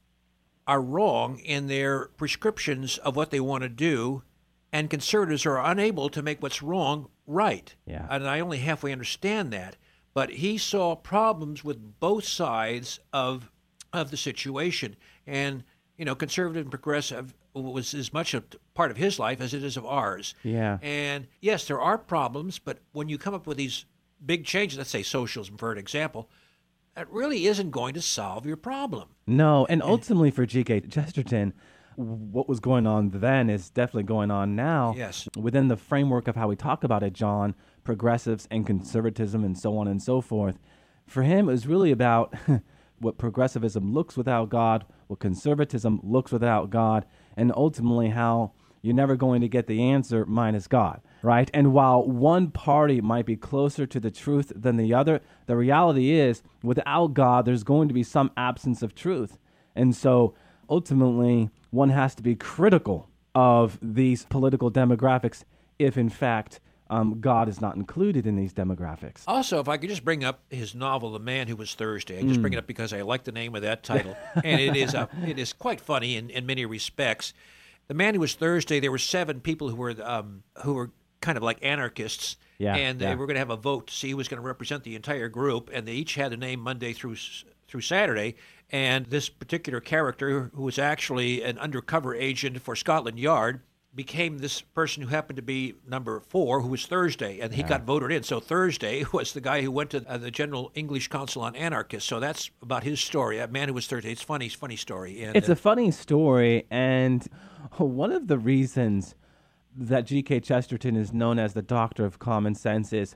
are 0.65 0.81
wrong 0.81 1.39
in 1.39 1.67
their 1.67 2.05
prescriptions 2.15 2.97
of 3.00 3.17
what 3.17 3.31
they 3.31 3.41
want 3.41 3.63
to 3.63 3.69
do 3.69 4.23
and 4.71 4.89
conservatives 4.89 5.45
are 5.45 5.62
unable 5.62 6.07
to 6.09 6.21
make 6.21 6.41
what's 6.41 6.63
wrong 6.63 7.09
right. 7.27 7.75
Yeah. 7.85 8.07
And 8.09 8.25
I 8.25 8.39
only 8.39 8.59
halfway 8.59 8.93
understand 8.93 9.51
that, 9.51 9.75
but 10.13 10.29
he 10.29 10.57
saw 10.57 10.95
problems 10.95 11.65
with 11.65 12.00
both 12.00 12.25
sides 12.25 13.00
of 13.12 13.51
of 13.91 14.09
the 14.09 14.17
situation 14.17 14.95
and 15.27 15.65
you 15.97 16.05
know 16.05 16.15
conservative 16.15 16.63
and 16.63 16.71
progressive 16.71 17.35
was 17.53 17.93
as 17.93 18.12
much 18.12 18.33
a 18.33 18.43
part 18.74 18.91
of 18.91 18.98
his 18.98 19.19
life 19.19 19.39
as 19.41 19.53
it 19.53 19.63
is 19.63 19.77
of 19.77 19.86
ours. 19.86 20.33
Yeah. 20.43 20.79
And 20.81 21.27
yes, 21.39 21.65
there 21.65 21.81
are 21.81 21.98
problems, 21.98 22.60
but 22.60 22.79
when 22.91 23.10
you 23.10 23.17
come 23.17 23.33
up 23.33 23.45
with 23.45 23.57
these 23.57 23.86
big 24.25 24.45
changes, 24.45 24.77
let's 24.77 24.89
say 24.89 25.03
socialism 25.03 25.57
for 25.57 25.72
an 25.72 25.77
example, 25.77 26.29
that 26.95 27.12
really 27.12 27.48
isn't 27.48 27.72
going 27.72 27.93
to 27.95 28.01
solve 28.01 28.45
your 28.45 28.57
problem. 28.57 29.10
No, 29.25 29.65
and 29.67 29.81
ultimately 29.81 30.31
for 30.31 30.45
G.K. 30.45 30.81
Chesterton, 30.81 31.53
what 31.95 32.50
was 32.50 32.60
going 32.60 32.88
on 32.88 33.10
then 33.10 33.50
is 33.50 33.69
definitely 33.69 34.03
going 34.03 34.31
on 34.31 34.55
now. 34.55 34.93
Yes. 34.98 35.27
Within 35.38 35.67
the 35.67 35.77
framework 35.77 36.27
of 36.27 36.36
how 36.36 36.48
we 36.48 36.55
talk 36.55 36.83
about 36.83 37.03
it, 37.03 37.13
John, 37.13 37.55
progressives 37.83 38.48
and 38.51 38.65
conservatism 38.65 39.43
and 39.43 39.57
so 39.57 39.77
on 39.77 39.88
and 39.88 40.01
so 40.01 40.22
forth. 40.22 40.60
For 41.05 41.24
him, 41.24 41.50
it 41.50 41.51
was 41.51 41.67
really 41.67 41.91
about 41.91 42.33
what 43.00 43.17
progressivism 43.17 43.93
looks 43.93 44.15
without 44.15 44.50
God, 44.50 44.86
what 45.07 45.19
conservatism 45.19 46.00
looks 46.03 46.31
without 46.31 46.69
God, 46.69 47.05
and 47.36 47.52
ultimately 47.56 48.10
how 48.10 48.52
you're 48.82 48.94
never 48.94 49.16
going 49.16 49.42
to 49.42 49.48
get 49.48 49.68
the 49.68 49.82
answer 49.82 50.25
minus 50.25 50.68
God, 50.68 51.02
right? 51.22 51.50
And 51.54 51.74
while 51.74 52.04
one 52.04 52.52
party 52.52 53.00
might 53.00 53.25
be 53.25 53.38
closer 53.38 53.86
to 53.86 54.00
the 54.00 54.12
truth 54.12 54.52
than 54.56 54.75
the 54.75 54.94
other, 54.94 55.22
the 55.46 55.56
reality 55.56 56.12
is 56.12 56.44
without 56.62 57.13
God, 57.13 57.46
there's 57.46 57.63
going 57.63 57.88
to 57.88 57.94
be 57.94 58.04
some 58.04 58.32
absence 58.36 58.82
of 58.82 58.94
truth. 58.94 59.38
And 59.75 59.96
so 59.96 60.36
ultimately, 60.70 61.50
one 61.72 61.90
has 61.90 62.13
to 62.16 62.24
be 62.24 62.36
critical 62.36 63.10
of 63.34 63.80
these 63.82 64.25
political 64.25 64.70
demographics 64.70 65.44
if, 65.80 65.98
in 65.98 66.10
fact, 66.10 66.60
um, 66.90 67.20
God 67.22 67.48
is 67.50 67.62
not 67.62 67.75
included 67.75 68.28
in 68.28 68.36
these 68.36 68.54
demographics. 68.54 69.24
Also, 69.28 69.60
if 69.60 69.68
I 69.68 69.78
could 69.78 69.90
just 69.90 70.04
bring 70.06 70.24
up 70.24 70.42
his 70.50 70.75
novel, 70.75 71.12
The 71.12 71.20
Man 71.20 71.48
Who 71.48 71.56
Was 71.56 71.74
Thursday, 71.74 72.20
I 72.20 72.24
just 72.24 72.42
bring 72.42 72.54
it 72.54 72.58
up 72.58 72.68
because 72.68 72.94
I 72.94 73.02
like 73.02 73.24
the 73.24 73.32
name 73.32 73.56
of 73.56 73.62
that 73.62 73.84
title, 73.84 74.16
and 74.44 74.60
it 74.62 74.75
is 74.75 74.94
a, 74.94 75.08
it 75.25 75.40
is 75.40 75.54
quite 75.54 75.80
funny 75.82 76.18
in, 76.18 76.30
in 76.30 76.46
many 76.46 76.66
respects. 76.66 77.34
The 77.88 77.94
Man 77.94 78.13
Who 78.13 78.20
Was 78.22 78.36
Thursday, 78.36 78.80
there 78.80 78.92
were 78.92 78.98
seven 78.98 79.40
people 79.40 79.70
who 79.70 79.75
were 79.75 79.96
um, 80.04 80.44
who 80.63 80.74
were 80.74 80.92
kind 81.22 81.38
of 81.38 81.44
like 81.44 81.58
anarchists, 81.62 82.36
Yeah, 82.58 82.75
and 82.75 83.00
they 83.00 83.06
yeah. 83.06 83.16
were 83.16 83.25
going 83.25 83.36
to 83.36 83.40
have 83.40 83.50
a 83.50 83.56
vote 83.56 83.88
to 83.88 83.94
see 83.94 84.12
who 84.12 84.18
was 84.18 84.28
going 84.28 84.42
to 84.42 84.46
represent 84.46 84.84
the 84.84 84.96
entire 84.96 85.30
group, 85.30 85.70
and 85.74 85.88
they 85.88 85.94
each 85.94 86.16
had 86.16 86.34
a 86.34 86.38
name 86.38 86.60
Monday 86.60 86.94
through 86.94 87.16
through 87.68 87.82
Saturday. 87.82 88.36
And 88.72 89.06
this 89.06 89.30
particular 89.30 89.80
character, 89.80 90.50
who 90.56 90.63
was 90.63 90.80
actually 90.80 91.44
an 91.44 91.60
undercover 91.60 92.16
agent 92.16 92.60
for 92.60 92.75
Scotland 92.75 93.20
Yard, 93.20 93.62
became 93.95 94.39
this 94.39 94.62
person 94.62 95.03
who 95.03 95.09
happened 95.09 95.38
to 95.38 95.43
be 95.43 95.75
number 95.88 96.19
four, 96.19 96.62
who 96.62 96.69
was 96.69 96.85
Thursday, 96.85 97.39
and 97.39 97.53
he 97.53 97.63
got 97.63 97.83
voted 97.83 98.12
in. 98.12 98.23
So 98.23 98.39
Thursday 98.39 99.05
was 99.13 99.33
the 99.33 99.41
guy 99.41 99.62
who 99.62 99.71
went 99.71 99.91
to 99.91 100.03
uh, 100.07 100.17
the 100.17 100.31
General 100.31 100.71
English 100.73 101.09
Council 101.09 101.41
on 101.43 101.55
Anarchists. 101.55 102.09
So 102.09 102.19
that's 102.19 102.50
about 102.62 102.83
his 102.83 103.00
story. 103.00 103.39
A 103.39 103.47
man 103.47 103.67
who 103.67 103.73
was 103.75 103.88
Thursday. 103.88 104.12
It's 104.12 104.21
funny, 104.21 104.50
funny 104.50 104.75
story. 104.75 105.23
And, 105.23 105.35
It's 105.35 105.50
uh, 105.50 105.53
a 105.53 105.55
funny 105.55 105.91
story, 105.91 106.65
and 106.71 107.27
one 107.77 108.12
of 108.12 108.27
the 108.27 108.38
reasons 108.38 109.15
that 109.75 110.05
G.K. 110.05 110.39
Chesterton 110.41 110.95
is 110.95 111.13
known 111.13 111.39
as 111.39 111.53
the 111.53 111.62
Doctor 111.62 112.05
of 112.05 112.19
Common 112.19 112.55
Sense 112.55 112.93
is 112.93 113.15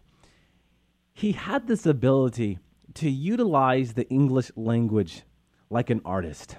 he 1.13 1.31
had 1.31 1.67
this 1.67 1.86
ability 1.86 2.60
to 2.96 3.10
utilize 3.10 3.93
the 3.93 4.07
English 4.10 4.51
language 4.55 5.24
like 5.69 5.89
an 5.89 6.01
artist. 6.05 6.55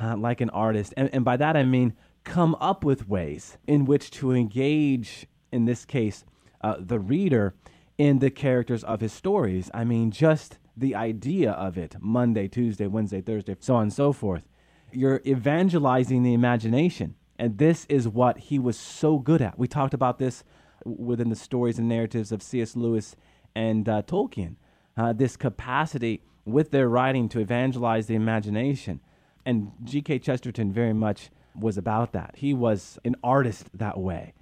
Uh, 0.00 0.16
like 0.16 0.40
an 0.40 0.50
artist. 0.50 0.94
And, 0.96 1.10
and 1.12 1.24
by 1.24 1.36
that 1.36 1.56
I 1.56 1.64
mean 1.64 1.94
come 2.24 2.56
up 2.60 2.84
with 2.84 3.08
ways 3.08 3.58
in 3.66 3.84
which 3.84 4.10
to 4.12 4.32
engage, 4.32 5.26
in 5.50 5.64
this 5.64 5.84
case, 5.84 6.24
uh, 6.62 6.76
the 6.78 6.98
reader 6.98 7.54
in 7.98 8.18
the 8.18 8.30
characters 8.30 8.84
of 8.84 9.00
his 9.00 9.12
stories. 9.12 9.70
I 9.74 9.84
mean, 9.84 10.10
just 10.10 10.58
the 10.76 10.94
idea 10.94 11.52
of 11.52 11.76
it 11.76 11.96
Monday, 12.00 12.48
Tuesday, 12.48 12.86
Wednesday, 12.86 13.20
Thursday, 13.20 13.56
so 13.60 13.76
on 13.76 13.84
and 13.84 13.92
so 13.92 14.12
forth. 14.12 14.48
You're 14.92 15.20
evangelizing 15.26 16.22
the 16.22 16.34
imagination. 16.34 17.14
And 17.38 17.58
this 17.58 17.86
is 17.88 18.06
what 18.06 18.38
he 18.38 18.58
was 18.58 18.78
so 18.78 19.18
good 19.18 19.42
at. 19.42 19.58
We 19.58 19.66
talked 19.66 19.94
about 19.94 20.18
this 20.18 20.44
within 20.84 21.28
the 21.28 21.36
stories 21.36 21.78
and 21.78 21.88
narratives 21.88 22.30
of 22.30 22.42
C.S. 22.42 22.76
Lewis 22.76 23.16
and 23.54 23.88
uh, 23.88 24.02
Tolkien. 24.02 24.56
Uh, 24.96 25.12
this 25.12 25.36
capacity 25.36 26.22
with 26.44 26.70
their 26.70 26.88
writing 26.88 27.28
to 27.30 27.40
evangelize 27.40 28.06
the 28.06 28.14
imagination. 28.14 29.00
And 29.44 29.72
G.K. 29.82 30.20
Chesterton 30.20 30.72
very 30.72 30.92
much 30.92 31.30
was 31.54 31.76
about 31.76 32.12
that. 32.12 32.34
He 32.36 32.54
was 32.54 32.98
an 33.04 33.16
artist 33.22 33.66
that 33.74 33.98
way. 33.98 34.34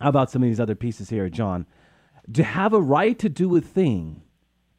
How 0.00 0.08
about 0.08 0.30
some 0.30 0.42
of 0.42 0.48
these 0.48 0.60
other 0.60 0.74
pieces 0.74 1.10
here, 1.10 1.28
John? 1.28 1.66
To 2.32 2.42
have 2.42 2.72
a 2.72 2.80
right 2.80 3.18
to 3.18 3.28
do 3.28 3.56
a 3.56 3.60
thing 3.60 4.22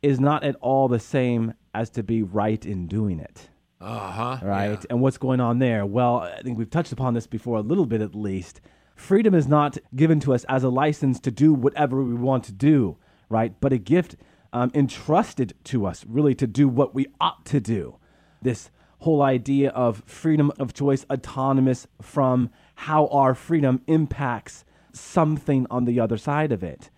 is 0.01 0.19
not 0.19 0.43
at 0.43 0.55
all 0.61 0.87
the 0.87 0.99
same 0.99 1.53
as 1.73 1.89
to 1.91 2.03
be 2.03 2.21
right 2.21 2.65
in 2.65 2.87
doing 2.87 3.19
it 3.19 3.49
uh-huh. 3.81 4.39
right? 4.43 4.85
And 4.89 5.01
what's 5.01 5.17
going 5.17 5.39
on 5.39 5.59
there? 5.59 5.85
Well, 5.85 6.17
I 6.17 6.41
think 6.41 6.57
we've 6.57 6.69
touched 6.69 6.91
upon 6.91 7.13
this 7.13 7.27
before 7.27 7.57
a 7.57 7.61
little 7.61 7.85
bit 7.85 8.01
at 8.01 8.15
least. 8.15 8.61
Freedom 8.95 9.33
is 9.33 9.47
not 9.47 9.77
given 9.95 10.19
to 10.21 10.33
us 10.33 10.43
as 10.45 10.63
a 10.63 10.69
license 10.69 11.19
to 11.21 11.31
do 11.31 11.53
whatever 11.53 12.03
we 12.03 12.13
want 12.13 12.43
to 12.45 12.51
do, 12.51 12.97
right? 13.29 13.59
But 13.59 13.73
a 13.73 13.77
gift 13.77 14.15
um, 14.53 14.71
entrusted 14.73 15.53
to 15.65 15.85
us, 15.85 16.05
really, 16.07 16.35
to 16.35 16.45
do 16.45 16.67
what 16.67 16.93
we 16.93 17.07
ought 17.19 17.45
to 17.47 17.59
do. 17.59 17.97
This 18.41 18.69
whole 19.01 19.21
idea 19.21 19.69
of 19.71 20.03
freedom 20.05 20.51
of 20.57 20.73
choice, 20.73 21.05
autonomous 21.11 21.87
from 22.01 22.49
how 22.75 23.07
our 23.07 23.35
freedom 23.35 23.81
impacts 23.87 24.63
something 24.93 25.67
on 25.69 25.85
the 25.85 25.99
other 25.99 26.17
side 26.17 26.51
of 26.51 26.63
it. 26.63 26.89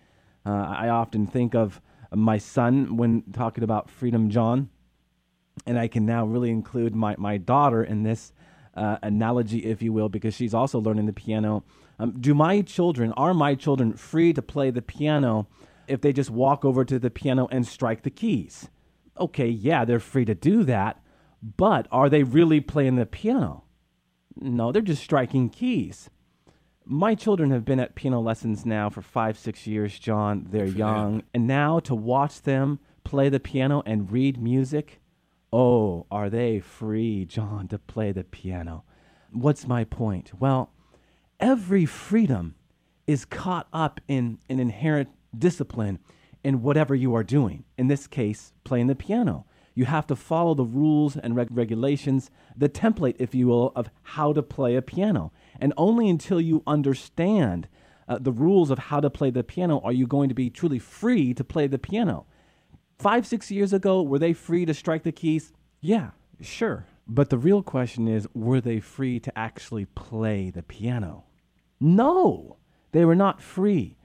Uh, 0.46 0.50
I 0.50 0.88
often 0.88 1.26
think 1.26 1.54
of 1.54 1.80
my 2.12 2.38
son 2.38 2.96
when 2.96 3.22
talking 3.32 3.64
about 3.64 3.90
freedom, 3.90 4.30
John 4.30 4.70
and 5.66 5.78
I 5.78 5.88
can 5.88 6.06
now 6.06 6.24
really 6.26 6.50
include 6.50 6.94
my, 6.94 7.14
my 7.18 7.38
daughter 7.38 7.82
in 7.82 8.02
this 8.02 8.32
uh, 8.74 8.98
analogy, 9.02 9.58
if 9.64 9.82
you 9.82 9.92
will, 9.92 10.08
because 10.08 10.34
she's 10.34 10.54
also 10.54 10.80
learning 10.80 11.06
the 11.06 11.12
piano. 11.12 11.64
Um, 11.98 12.20
do 12.20 12.34
my 12.34 12.62
children, 12.62 13.12
are 13.12 13.34
my 13.34 13.54
children 13.54 13.94
free 13.94 14.32
to 14.32 14.42
play 14.42 14.70
the 14.70 14.82
piano 14.82 15.46
if 15.86 16.00
they 16.00 16.12
just 16.12 16.30
walk 16.30 16.64
over 16.64 16.84
to 16.84 16.98
the 16.98 17.10
piano 17.10 17.46
and 17.50 17.66
strike 17.66 18.02
the 18.02 18.10
keys? 18.10 18.68
Okay, 19.18 19.48
yeah, 19.48 19.84
they're 19.84 20.00
free 20.00 20.24
to 20.24 20.34
do 20.34 20.64
that, 20.64 21.00
but 21.44 21.86
are 21.92 22.08
they 22.08 22.22
really 22.22 22.60
playing 22.60 22.96
the 22.96 23.04
piano? 23.04 23.64
No, 24.36 24.72
they're 24.72 24.82
just 24.82 25.02
striking 25.02 25.50
keys. 25.50 26.08
My 26.86 27.14
children 27.14 27.50
have 27.50 27.64
been 27.64 27.80
at 27.80 27.94
piano 27.94 28.20
lessons 28.20 28.64
now 28.64 28.88
for 28.88 29.02
five, 29.02 29.38
six 29.38 29.66
years, 29.66 29.98
John. 29.98 30.46
They're 30.50 30.64
young. 30.64 31.22
And 31.32 31.46
now 31.46 31.80
to 31.80 31.94
watch 31.94 32.42
them 32.42 32.78
play 33.04 33.28
the 33.28 33.40
piano 33.40 33.82
and 33.84 34.10
read 34.10 34.40
music, 34.40 35.00
oh, 35.52 36.06
are 36.10 36.30
they 36.30 36.60
free, 36.60 37.26
John, 37.26 37.68
to 37.68 37.78
play 37.78 38.10
the 38.10 38.24
piano? 38.24 38.84
What's 39.30 39.66
my 39.66 39.84
point? 39.84 40.32
Well, 40.38 40.72
every 41.40 41.86
freedom 41.86 42.54
is 43.06 43.24
caught 43.24 43.68
up 43.72 44.00
in 44.08 44.38
an 44.48 44.58
inherent 44.58 45.10
discipline 45.36 45.98
in 46.42 46.62
whatever 46.62 46.94
you 46.94 47.14
are 47.14 47.24
doing. 47.24 47.64
In 47.76 47.88
this 47.88 48.06
case, 48.06 48.52
playing 48.64 48.86
the 48.86 48.94
piano. 48.94 49.46
You 49.74 49.86
have 49.86 50.06
to 50.06 50.16
follow 50.16 50.54
the 50.54 50.64
rules 50.64 51.16
and 51.16 51.34
reg- 51.34 51.48
regulations, 51.50 52.30
the 52.56 52.68
template, 52.68 53.16
if 53.18 53.34
you 53.34 53.48
will, 53.48 53.72
of 53.74 53.90
how 54.02 54.32
to 54.32 54.42
play 54.42 54.76
a 54.76 54.82
piano. 54.82 55.32
And 55.60 55.72
only 55.76 56.08
until 56.08 56.40
you 56.40 56.62
understand 56.66 57.68
uh, 58.08 58.18
the 58.18 58.32
rules 58.32 58.70
of 58.70 58.78
how 58.78 59.00
to 59.00 59.10
play 59.10 59.30
the 59.30 59.42
piano 59.42 59.80
are 59.82 59.92
you 59.92 60.06
going 60.06 60.28
to 60.28 60.34
be 60.34 60.50
truly 60.50 60.78
free 60.78 61.34
to 61.34 61.42
play 61.42 61.66
the 61.66 61.78
piano. 61.78 62.26
Five, 62.98 63.26
six 63.26 63.50
years 63.50 63.72
ago, 63.72 64.02
were 64.02 64.18
they 64.18 64.32
free 64.32 64.64
to 64.66 64.74
strike 64.74 65.02
the 65.02 65.12
keys? 65.12 65.52
Yeah, 65.80 66.10
sure. 66.40 66.86
But 67.06 67.30
the 67.30 67.38
real 67.38 67.62
question 67.62 68.08
is 68.08 68.28
were 68.34 68.60
they 68.60 68.80
free 68.80 69.20
to 69.20 69.38
actually 69.38 69.86
play 69.86 70.50
the 70.50 70.62
piano? 70.62 71.24
No, 71.80 72.56
they 72.92 73.04
were 73.04 73.16
not 73.16 73.42
free. 73.42 73.96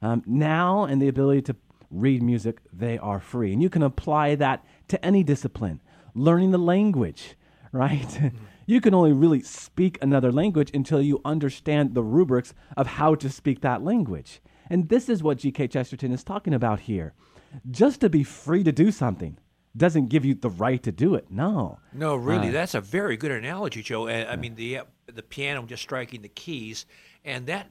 Um, 0.00 0.22
now, 0.26 0.84
and 0.84 1.02
the 1.02 1.08
ability 1.08 1.42
to 1.42 1.56
read 1.90 2.22
music, 2.22 2.60
they 2.72 2.98
are 2.98 3.20
free. 3.20 3.52
And 3.52 3.62
you 3.62 3.70
can 3.70 3.82
apply 3.82 4.34
that 4.36 4.64
to 4.88 5.04
any 5.04 5.22
discipline. 5.22 5.80
Learning 6.14 6.50
the 6.50 6.58
language, 6.58 7.36
right? 7.72 8.32
you 8.66 8.80
can 8.80 8.94
only 8.94 9.12
really 9.12 9.40
speak 9.42 9.98
another 10.02 10.32
language 10.32 10.70
until 10.74 11.00
you 11.00 11.20
understand 11.24 11.94
the 11.94 12.02
rubrics 12.02 12.54
of 12.76 12.86
how 12.86 13.14
to 13.14 13.30
speak 13.30 13.60
that 13.60 13.82
language. 13.82 14.40
And 14.70 14.88
this 14.88 15.08
is 15.08 15.22
what 15.22 15.38
G.K. 15.38 15.68
Chesterton 15.68 16.12
is 16.12 16.24
talking 16.24 16.54
about 16.54 16.80
here. 16.80 17.14
Just 17.70 18.00
to 18.02 18.10
be 18.10 18.24
free 18.24 18.62
to 18.64 18.72
do 18.72 18.90
something 18.90 19.38
doesn't 19.76 20.08
give 20.08 20.24
you 20.24 20.34
the 20.34 20.50
right 20.50 20.82
to 20.82 20.92
do 20.92 21.14
it. 21.14 21.26
No. 21.30 21.78
No, 21.92 22.16
really, 22.16 22.50
that's 22.50 22.74
a 22.74 22.80
very 22.80 23.16
good 23.16 23.30
analogy, 23.30 23.82
Joe. 23.82 24.08
Uh, 24.08 24.26
I 24.28 24.36
mean, 24.36 24.54
the 24.54 24.78
uh, 24.78 24.84
the 25.06 25.22
piano 25.22 25.62
just 25.62 25.82
striking 25.82 26.20
the 26.20 26.28
keys, 26.28 26.84
and 27.24 27.46
that 27.46 27.70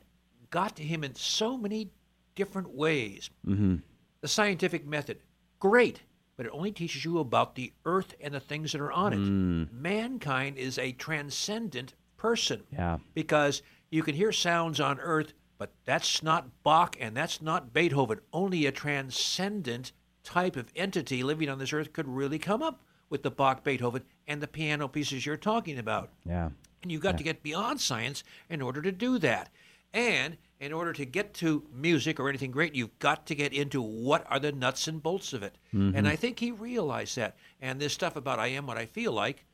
got 0.49 0.75
to 0.77 0.83
him 0.83 1.03
in 1.03 1.13
so 1.15 1.57
many 1.57 1.91
different 2.35 2.69
ways. 2.69 3.29
Mm-hmm. 3.45 3.75
The 4.21 4.27
scientific 4.27 4.87
method, 4.87 5.19
great, 5.59 6.01
but 6.37 6.45
it 6.45 6.51
only 6.53 6.71
teaches 6.71 7.03
you 7.03 7.19
about 7.19 7.55
the 7.55 7.73
earth 7.83 8.13
and 8.21 8.33
the 8.33 8.39
things 8.39 8.71
that 8.71 8.79
are 8.79 8.91
on 8.91 9.11
it. 9.11 9.17
Mm. 9.17 9.73
Mankind 9.73 10.57
is 10.57 10.77
a 10.77 10.91
transcendent 10.93 11.95
person. 12.15 12.63
Yeah. 12.71 12.99
Because 13.15 13.63
you 13.89 14.03
can 14.03 14.15
hear 14.15 14.31
sounds 14.31 14.79
on 14.79 14.99
earth, 14.99 15.33
but 15.57 15.71
that's 15.83 16.21
not 16.21 16.63
Bach 16.63 16.95
and 16.99 17.17
that's 17.17 17.41
not 17.41 17.73
Beethoven. 17.73 18.19
Only 18.31 18.67
a 18.67 18.71
transcendent 18.71 19.91
type 20.23 20.55
of 20.55 20.71
entity 20.75 21.23
living 21.23 21.49
on 21.49 21.57
this 21.57 21.73
earth 21.73 21.91
could 21.91 22.07
really 22.07 22.39
come 22.39 22.61
up 22.61 22.83
with 23.09 23.23
the 23.23 23.31
Bach, 23.31 23.63
Beethoven, 23.63 24.03
and 24.27 24.41
the 24.41 24.47
piano 24.47 24.87
pieces 24.87 25.25
you're 25.25 25.37
talking 25.37 25.79
about. 25.79 26.11
Yeah. 26.25 26.49
And 26.83 26.91
you've 26.91 27.01
got 27.01 27.17
to 27.17 27.23
get 27.23 27.41
beyond 27.41 27.81
science 27.81 28.23
in 28.49 28.61
order 28.61 28.81
to 28.81 28.91
do 28.91 29.17
that. 29.19 29.49
And 29.93 30.37
in 30.59 30.73
order 30.73 30.91
to 30.93 31.05
get 31.05 31.33
to 31.35 31.63
music 31.71 32.19
or 32.19 32.29
anything 32.29 32.51
great, 32.51 32.73
you've 32.73 32.97
got 32.99 33.27
to 33.27 33.35
get 33.35 33.53
into 33.53 33.81
what 33.81 34.25
are 34.29 34.39
the 34.39 34.51
nuts 34.51 34.87
and 34.87 35.01
bolts 35.03 35.33
of 35.33 35.43
it. 35.43 35.57
And 35.71 35.93
mm-hmm. 35.93 36.07
I 36.07 36.15
think 36.15 36.39
he 36.39 36.51
realized 36.51 37.15
that. 37.17 37.37
And 37.61 37.79
this 37.79 37.93
stuff 37.93 38.15
about 38.15 38.39
I 38.39 38.47
am 38.47 38.65
what 38.65 38.77
I 38.77 38.85
feel 38.85 39.11
like, 39.11 39.45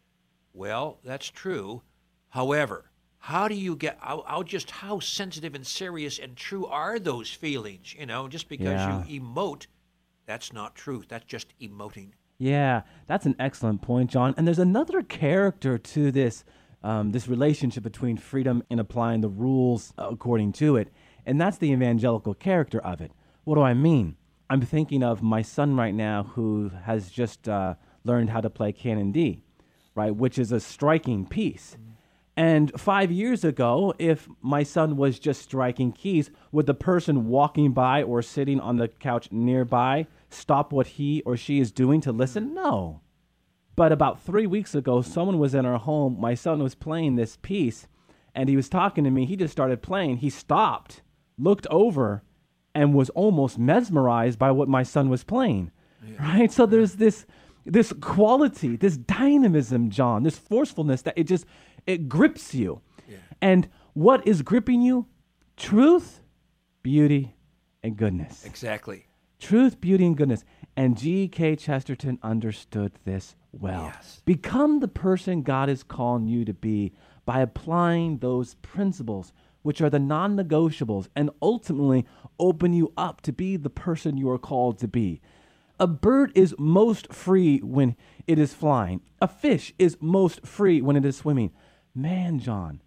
well, 0.54 1.00
that's 1.04 1.30
true. 1.30 1.82
However, 2.30 2.92
how 3.18 3.48
do 3.48 3.56
you 3.56 3.76
get 3.76 3.98
how, 4.00 4.24
how 4.28 4.44
just 4.44 4.72
how 4.72 5.00
sensitive 5.00 5.56
and 5.56 5.66
serious 5.66 6.20
and 6.20 6.36
true 6.36 6.66
are 6.66 7.00
those 7.00 7.30
feelings? 7.30 7.94
You 7.94 8.06
know, 8.06 8.28
just 8.28 8.50
because 8.50 8.68
Yeah. 8.68 9.06
you 9.06 9.22
emote, 9.22 9.68
that's 10.26 10.54
not 10.54 10.76
truth. 10.76 11.08
That's 11.10 11.26
just 11.26 11.58
emoting. 11.60 12.12
Yeah, 12.38 12.82
that's 13.08 13.26
an 13.26 13.36
excellent 13.40 13.82
point, 13.82 14.10
John. 14.10 14.34
And 14.38 14.46
there's 14.48 14.60
another 14.60 15.02
character 15.02 15.78
to 15.78 16.12
this 16.12 16.44
um, 16.84 17.12
this 17.12 17.28
relationship 17.28 17.84
between 17.84 18.18
freedom 18.18 18.64
and 18.70 18.80
applying 18.80 19.22
the 19.22 19.30
rules 19.30 19.94
according 19.98 20.54
to 20.54 20.76
it. 20.76 20.90
And 21.26 21.40
that's 21.40 21.58
the 21.58 21.72
evangelical 21.72 22.34
character 22.34 22.80
of 22.80 23.02
it. 23.02 23.12
What 23.44 23.56
do 23.56 23.62
I 23.62 23.74
mean? 23.74 24.16
I'm 24.50 24.62
thinking 24.62 25.04
of 25.04 25.22
my 25.22 25.42
son 25.42 25.76
right 25.76 25.94
now 25.94 26.24
who 26.24 26.72
has 26.84 27.10
just 27.10 27.48
uh, 27.48 27.76
learned 28.04 28.30
how 28.30 28.42
to 28.42 28.50
play 28.50 28.72
Canon 28.72 29.12
D, 29.12 29.44
right, 29.96 30.16
which 30.16 30.38
is 30.38 30.52
a 30.52 30.60
striking 30.60 31.26
piece. 31.26 31.78
And 32.36 32.72
five 32.80 33.12
years 33.12 33.44
ago, 33.44 33.94
if 34.00 34.28
my 34.42 34.64
son 34.64 34.98
was 34.98 35.20
just 35.20 35.44
striking 35.44 35.92
keys, 35.92 36.32
would 36.52 36.66
the 36.66 36.74
person 36.74 37.28
walking 37.28 37.74
by 37.74 38.02
or 38.02 38.22
sitting 38.22 38.60
on 38.60 38.78
the 38.78 38.88
couch 38.88 39.32
nearby 39.32 40.08
stop 40.30 40.74
what 40.74 40.88
he 40.88 41.22
or 41.26 41.38
she 41.38 41.60
is 41.60 41.72
doing 41.72 42.02
to 42.02 42.12
listen? 42.12 42.56
No. 42.56 43.02
But 43.76 43.92
about 43.92 44.22
three 44.22 44.46
weeks 44.46 44.76
ago, 44.76 45.02
someone 45.02 45.40
was 45.40 45.56
in 45.56 45.66
our 45.66 45.80
home. 45.80 46.18
My 46.20 46.36
son 46.36 46.62
was 46.62 46.76
playing 46.76 47.16
this 47.16 47.38
piece, 47.42 47.88
and 48.36 48.48
he 48.48 48.56
was 48.56 48.70
talking 48.70 49.04
to 49.04 49.12
me. 49.12 49.26
He 49.26 49.36
just 49.36 49.52
started 49.52 49.82
playing. 49.82 50.18
He 50.18 50.30
stopped, 50.30 51.02
looked 51.38 51.66
over, 51.68 52.22
and 52.76 52.94
was 52.94 53.10
almost 53.12 53.58
mesmerized 53.58 54.38
by 54.38 54.52
what 54.52 54.68
my 54.68 54.84
son 54.84 55.10
was 55.10 55.24
playing. 55.24 55.72
Yeah. 56.06 56.16
Right? 56.20 56.52
So 56.52 56.66
there's 56.66 56.96
this 56.96 57.26
this 57.66 57.94
quality, 58.02 58.76
this 58.76 58.98
dynamism, 58.98 59.90
John, 59.90 60.24
this 60.24 60.38
forcefulness 60.38 61.02
that 61.04 61.18
it 61.18 61.24
just 61.24 61.46
it 61.88 62.10
grips 62.10 62.54
you. 62.54 62.82
Yeah. 63.08 63.18
And 63.42 63.70
what 63.94 64.28
is 64.28 64.42
gripping 64.42 64.82
you? 64.82 65.08
Truth, 65.56 66.22
beauty, 66.82 67.36
and 67.82 67.96
goodness. 67.96 68.46
Exactly. 68.46 69.06
Truth, 69.40 69.80
beauty, 69.80 70.06
and 70.06 70.18
goodness. 70.18 70.44
And 70.76 70.98
G.K. 70.98 71.58
Chesterton 71.58 72.18
understood 72.24 72.94
this 73.06 73.36
well. 73.54 73.92
Yes. 73.94 74.22
Become 74.26 74.80
the 74.80 74.88
person 74.88 75.44
God 75.44 75.70
is 75.70 75.84
calling 75.84 76.28
you 76.28 76.44
to 76.46 76.54
be 76.54 76.94
by 77.26 77.42
applying 77.42 78.18
those 78.18 78.56
principles, 78.56 79.32
which 79.62 79.82
are 79.82 79.90
the 79.90 80.00
non 80.00 80.36
negotiables, 80.36 81.08
and 81.16 81.30
ultimately 81.42 82.06
open 82.40 82.74
you 82.74 82.92
up 82.98 83.22
to 83.22 83.32
be 83.32 83.56
the 83.56 83.70
person 83.70 84.18
you 84.18 84.30
are 84.30 84.40
called 84.40 84.78
to 84.80 84.88
be. 84.88 85.22
A 85.80 85.88
bird 85.88 86.32
is 86.36 86.56
most 86.58 87.12
free 87.14 87.60
when 87.60 87.96
it 88.28 88.38
is 88.38 88.54
flying, 88.54 89.02
a 89.22 89.28
fish 89.28 89.74
is 89.80 89.98
most 90.00 90.46
free 90.46 90.82
when 90.82 90.96
it 90.96 91.06
is 91.06 91.18
swimming. 91.18 91.52
Man, 91.96 92.40
John, 92.40 92.82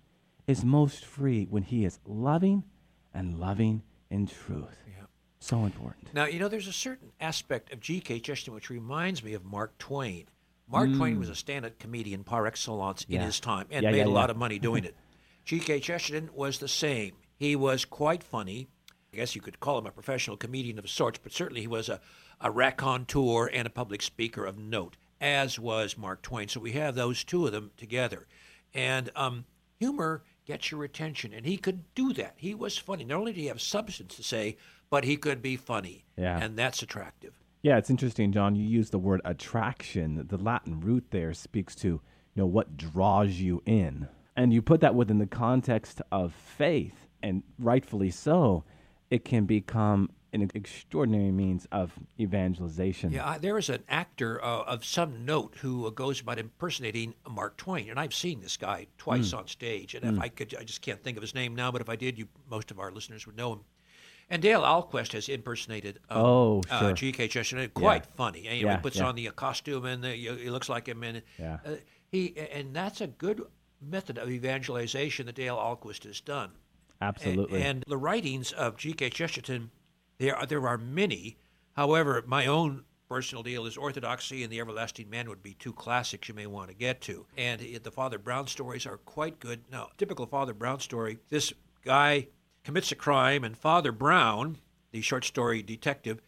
is 0.47 0.65
most 0.65 1.05
free 1.05 1.47
when 1.51 1.63
he 1.63 1.85
is 1.85 1.99
loving 2.07 2.65
and 3.13 3.39
loving 3.39 3.83
in 4.11 4.27
truth. 4.27 4.79
Yeah. 4.87 5.05
So 5.41 5.65
important. 5.65 6.15
Now, 6.15 6.27
you 6.27 6.39
know, 6.39 6.49
there's 6.49 6.69
a 6.69 6.73
certain 6.73 7.13
aspect 7.21 7.73
of 7.73 7.81
G.K. 7.81 8.21
Chesterton 8.21 8.55
which 8.55 8.71
reminds 8.71 9.23
me 9.23 9.35
of 9.35 9.45
Mark 9.45 9.77
Twain. 9.79 10.27
Mark 10.69 10.89
mm. 10.89 10.97
Twain 10.97 11.19
was 11.19 11.29
a 11.29 11.35
stand-up 11.35 11.79
comedian 11.79 12.25
par 12.25 12.47
excellence 12.47 13.05
yeah. 13.09 13.21
in 13.21 13.27
his 13.27 13.41
time 13.41 13.67
and 13.71 13.85
yeah, 13.85 13.91
made 13.91 13.99
yeah, 13.99 14.07
a 14.07 14.09
lot 14.09 14.31
of 14.31 14.37
money 14.37 14.59
doing 14.59 14.85
it. 14.85 14.97
G.K. 15.45 15.81
Chesterton 15.81 16.31
was 16.35 16.59
the 16.59 16.69
same. 16.69 17.13
He 17.37 17.55
was 17.55 17.85
quite 17.85 18.23
funny. 18.23 18.69
I 19.13 19.17
guess 19.17 19.35
you 19.35 19.41
could 19.41 19.61
call 19.61 19.79
him 19.79 19.87
a 19.87 19.93
professional 19.93 20.37
comedian 20.37 20.79
of 20.79 20.91
sorts, 20.91 21.21
but 21.23 21.33
certainly 21.33 21.61
he 21.61 21.69
was 21.69 21.89
a, 21.89 22.01
a 22.41 22.51
raconteur 22.51 23.47
and 23.47 23.67
a 23.67 23.71
public 23.71 24.03
speaker 24.03 24.45
of 24.45 24.59
note, 24.59 24.97
as 25.21 25.59
was 25.59 25.97
Mark 25.97 26.23
Twain. 26.23 26.49
So 26.49 26.61
we 26.61 26.73
have 26.73 26.95
those 26.95 27.23
two 27.23 27.47
of 27.47 27.53
them 27.53 27.71
together. 27.77 28.27
And 28.75 29.11
um, 29.15 29.45
humor 29.79 30.25
gets 30.47 30.71
your 30.71 30.85
attention, 30.85 31.33
and 31.33 31.47
he 31.47 31.57
could 31.57 31.95
do 31.95 32.13
that. 32.15 32.35
He 32.37 32.55
was 32.55 32.77
funny. 32.77 33.05
Not 33.05 33.19
only 33.19 33.33
did 33.33 33.41
he 33.41 33.47
have 33.47 33.61
substance 33.61 34.17
to 34.17 34.23
say, 34.23 34.57
but 34.91 35.05
he 35.05 35.17
could 35.17 35.43
be 35.43 35.57
funny. 35.57 36.05
Yeah. 36.17 36.39
And 36.39 36.57
that's 36.57 36.83
attractive. 36.83 37.39
Yeah, 37.67 37.79
it's 37.79 37.91
interesting, 37.91 38.31
John. 38.31 38.55
You 38.55 38.65
use 38.65 38.91
the 38.91 38.99
word 39.01 39.21
attraction. 39.25 40.25
The 40.29 40.37
Latin 40.37 40.79
root 40.79 41.07
there 41.11 41.35
speaks 41.35 41.75
to, 41.75 41.89
you 41.89 42.01
know, 42.37 42.47
what 42.47 42.77
draws 42.77 43.41
you 43.41 43.61
in. 43.67 44.07
And 44.37 44.53
you 44.53 44.63
put 44.63 44.83
that 44.83 44.95
within 44.95 45.19
the 45.19 45.27
context 45.27 46.01
of 46.13 46.33
faith, 46.33 47.09
and 47.25 47.43
rightfully 47.59 48.11
so, 48.11 48.63
it 49.11 49.25
can 49.25 49.47
become 49.47 50.11
an 50.33 50.49
extraordinary 50.55 51.33
means 51.33 51.67
of 51.73 51.93
evangelization. 52.21 53.11
Yeah, 53.11 53.37
there 53.37 53.59
is 53.59 53.69
an 53.69 53.83
actor 53.89 54.41
uh, 54.45 54.63
of 54.63 54.85
some 54.85 55.25
note 55.25 55.57
who 55.61 55.89
uh, 55.89 55.91
goes 55.91 56.21
about 56.21 56.39
impersonating 56.39 57.15
Mark 57.29 57.57
Twain, 57.57 57.91
and 57.91 57.99
I've 57.99 58.15
seen 58.15 58.43
this 58.43 58.57
guy 58.57 58.87
twice 58.97 59.33
mm. 59.33 59.39
on 59.39 59.49
stage. 59.49 59.97
And 59.97 60.05
mm. 60.05 60.13
if 60.15 60.21
I 60.21 60.29
could, 60.29 60.55
I 60.57 60.63
just 60.63 60.83
can't 60.83 61.03
think 61.03 61.17
of 61.17 61.23
his 61.23 61.35
name 61.35 61.57
now, 61.57 61.73
but 61.73 61.81
if 61.81 61.89
I 61.89 61.97
did, 61.97 62.17
you 62.17 62.29
most 62.49 62.71
of 62.71 62.79
our 62.79 62.93
listeners 62.93 63.27
would 63.27 63.37
know 63.37 63.55
him. 63.55 63.61
And 64.29 64.43
Dale 64.43 64.63
Ahlquist 64.63 65.13
has 65.13 65.29
impersonated 65.29 66.01
um, 66.11 66.19
oh, 66.19 66.63
uh, 66.71 66.79
sure. 66.81 66.89
uh, 66.89 66.93
G.K. 66.93 67.29
Chesterton. 67.29 67.71
Quite 67.75 68.05
yeah. 68.05 68.17
funny. 68.17 68.47
And, 68.49 68.59
you 68.59 68.65
know, 68.65 68.71
yeah, 68.71 68.77
he 68.77 68.83
puts 68.83 68.97
yeah. 68.97 69.07
on 69.07 69.15
the 69.15 69.29
uh, 69.29 69.33
costume 69.33 69.85
and 69.85 70.03
the, 70.03 70.11
he 70.11 70.51
looks 70.51 70.69
like 70.69 70.89
him. 70.89 71.03
And. 71.03 71.23
Uh, 71.41 71.77
he 72.11 72.37
and 72.53 72.75
that's 72.75 73.01
a 73.01 73.07
good 73.07 73.43
method 73.81 74.19
of 74.19 74.31
evangelization 74.31 75.27
that 75.27 75.35
Dale 75.35 75.57
Ahlquist 75.57 76.05
has 76.05 76.21
done. 76.21 76.51
Absolutely. 77.01 77.61
And, 77.61 77.69
and 77.69 77.85
the 77.87 77.97
writings 77.97 78.53
of 78.53 78.77
G.K. 78.77 79.11
Chesterton, 79.11 79.71
there 80.19 80.37
are, 80.37 80.47
there 80.47 80.67
are 80.67 80.79
many. 80.79 81.37
However, 81.73 82.23
my 82.27 82.47
own 82.47 82.85
personal 83.09 83.43
deal 83.43 83.67
is 83.67 83.77
Orthodoxy 83.77 84.43
and 84.43 84.53
the 84.53 84.61
Everlasting 84.61 85.11
Man 85.11 85.29
would 85.29 85.43
be 85.43 85.55
two 85.55 85.73
classics 85.73 86.29
you 86.29 86.35
may 86.35 86.47
want 86.47 86.69
to 86.71 86.75
get 86.75 87.01
to. 87.03 87.27
And 87.37 87.61
the 87.61 87.91
Father 87.91 88.19
Brown 88.19 88.47
stories 88.47 88.87
are 88.87 88.97
quite 88.99 89.39
good. 89.41 89.61
Now, 89.71 89.91
typical 89.99 90.27
Father 90.27 90.55
Brown 90.55 90.81
story, 90.81 91.19
this 91.29 91.53
guy 91.85 92.29
commits 92.67 92.91
a 92.91 92.97
crime, 92.97 93.45
and 93.45 93.57
Father 93.57 93.93
Brown, 93.93 94.59
the 94.91 95.01
short 95.01 95.25
story 95.25 95.63
detective, 95.63 96.21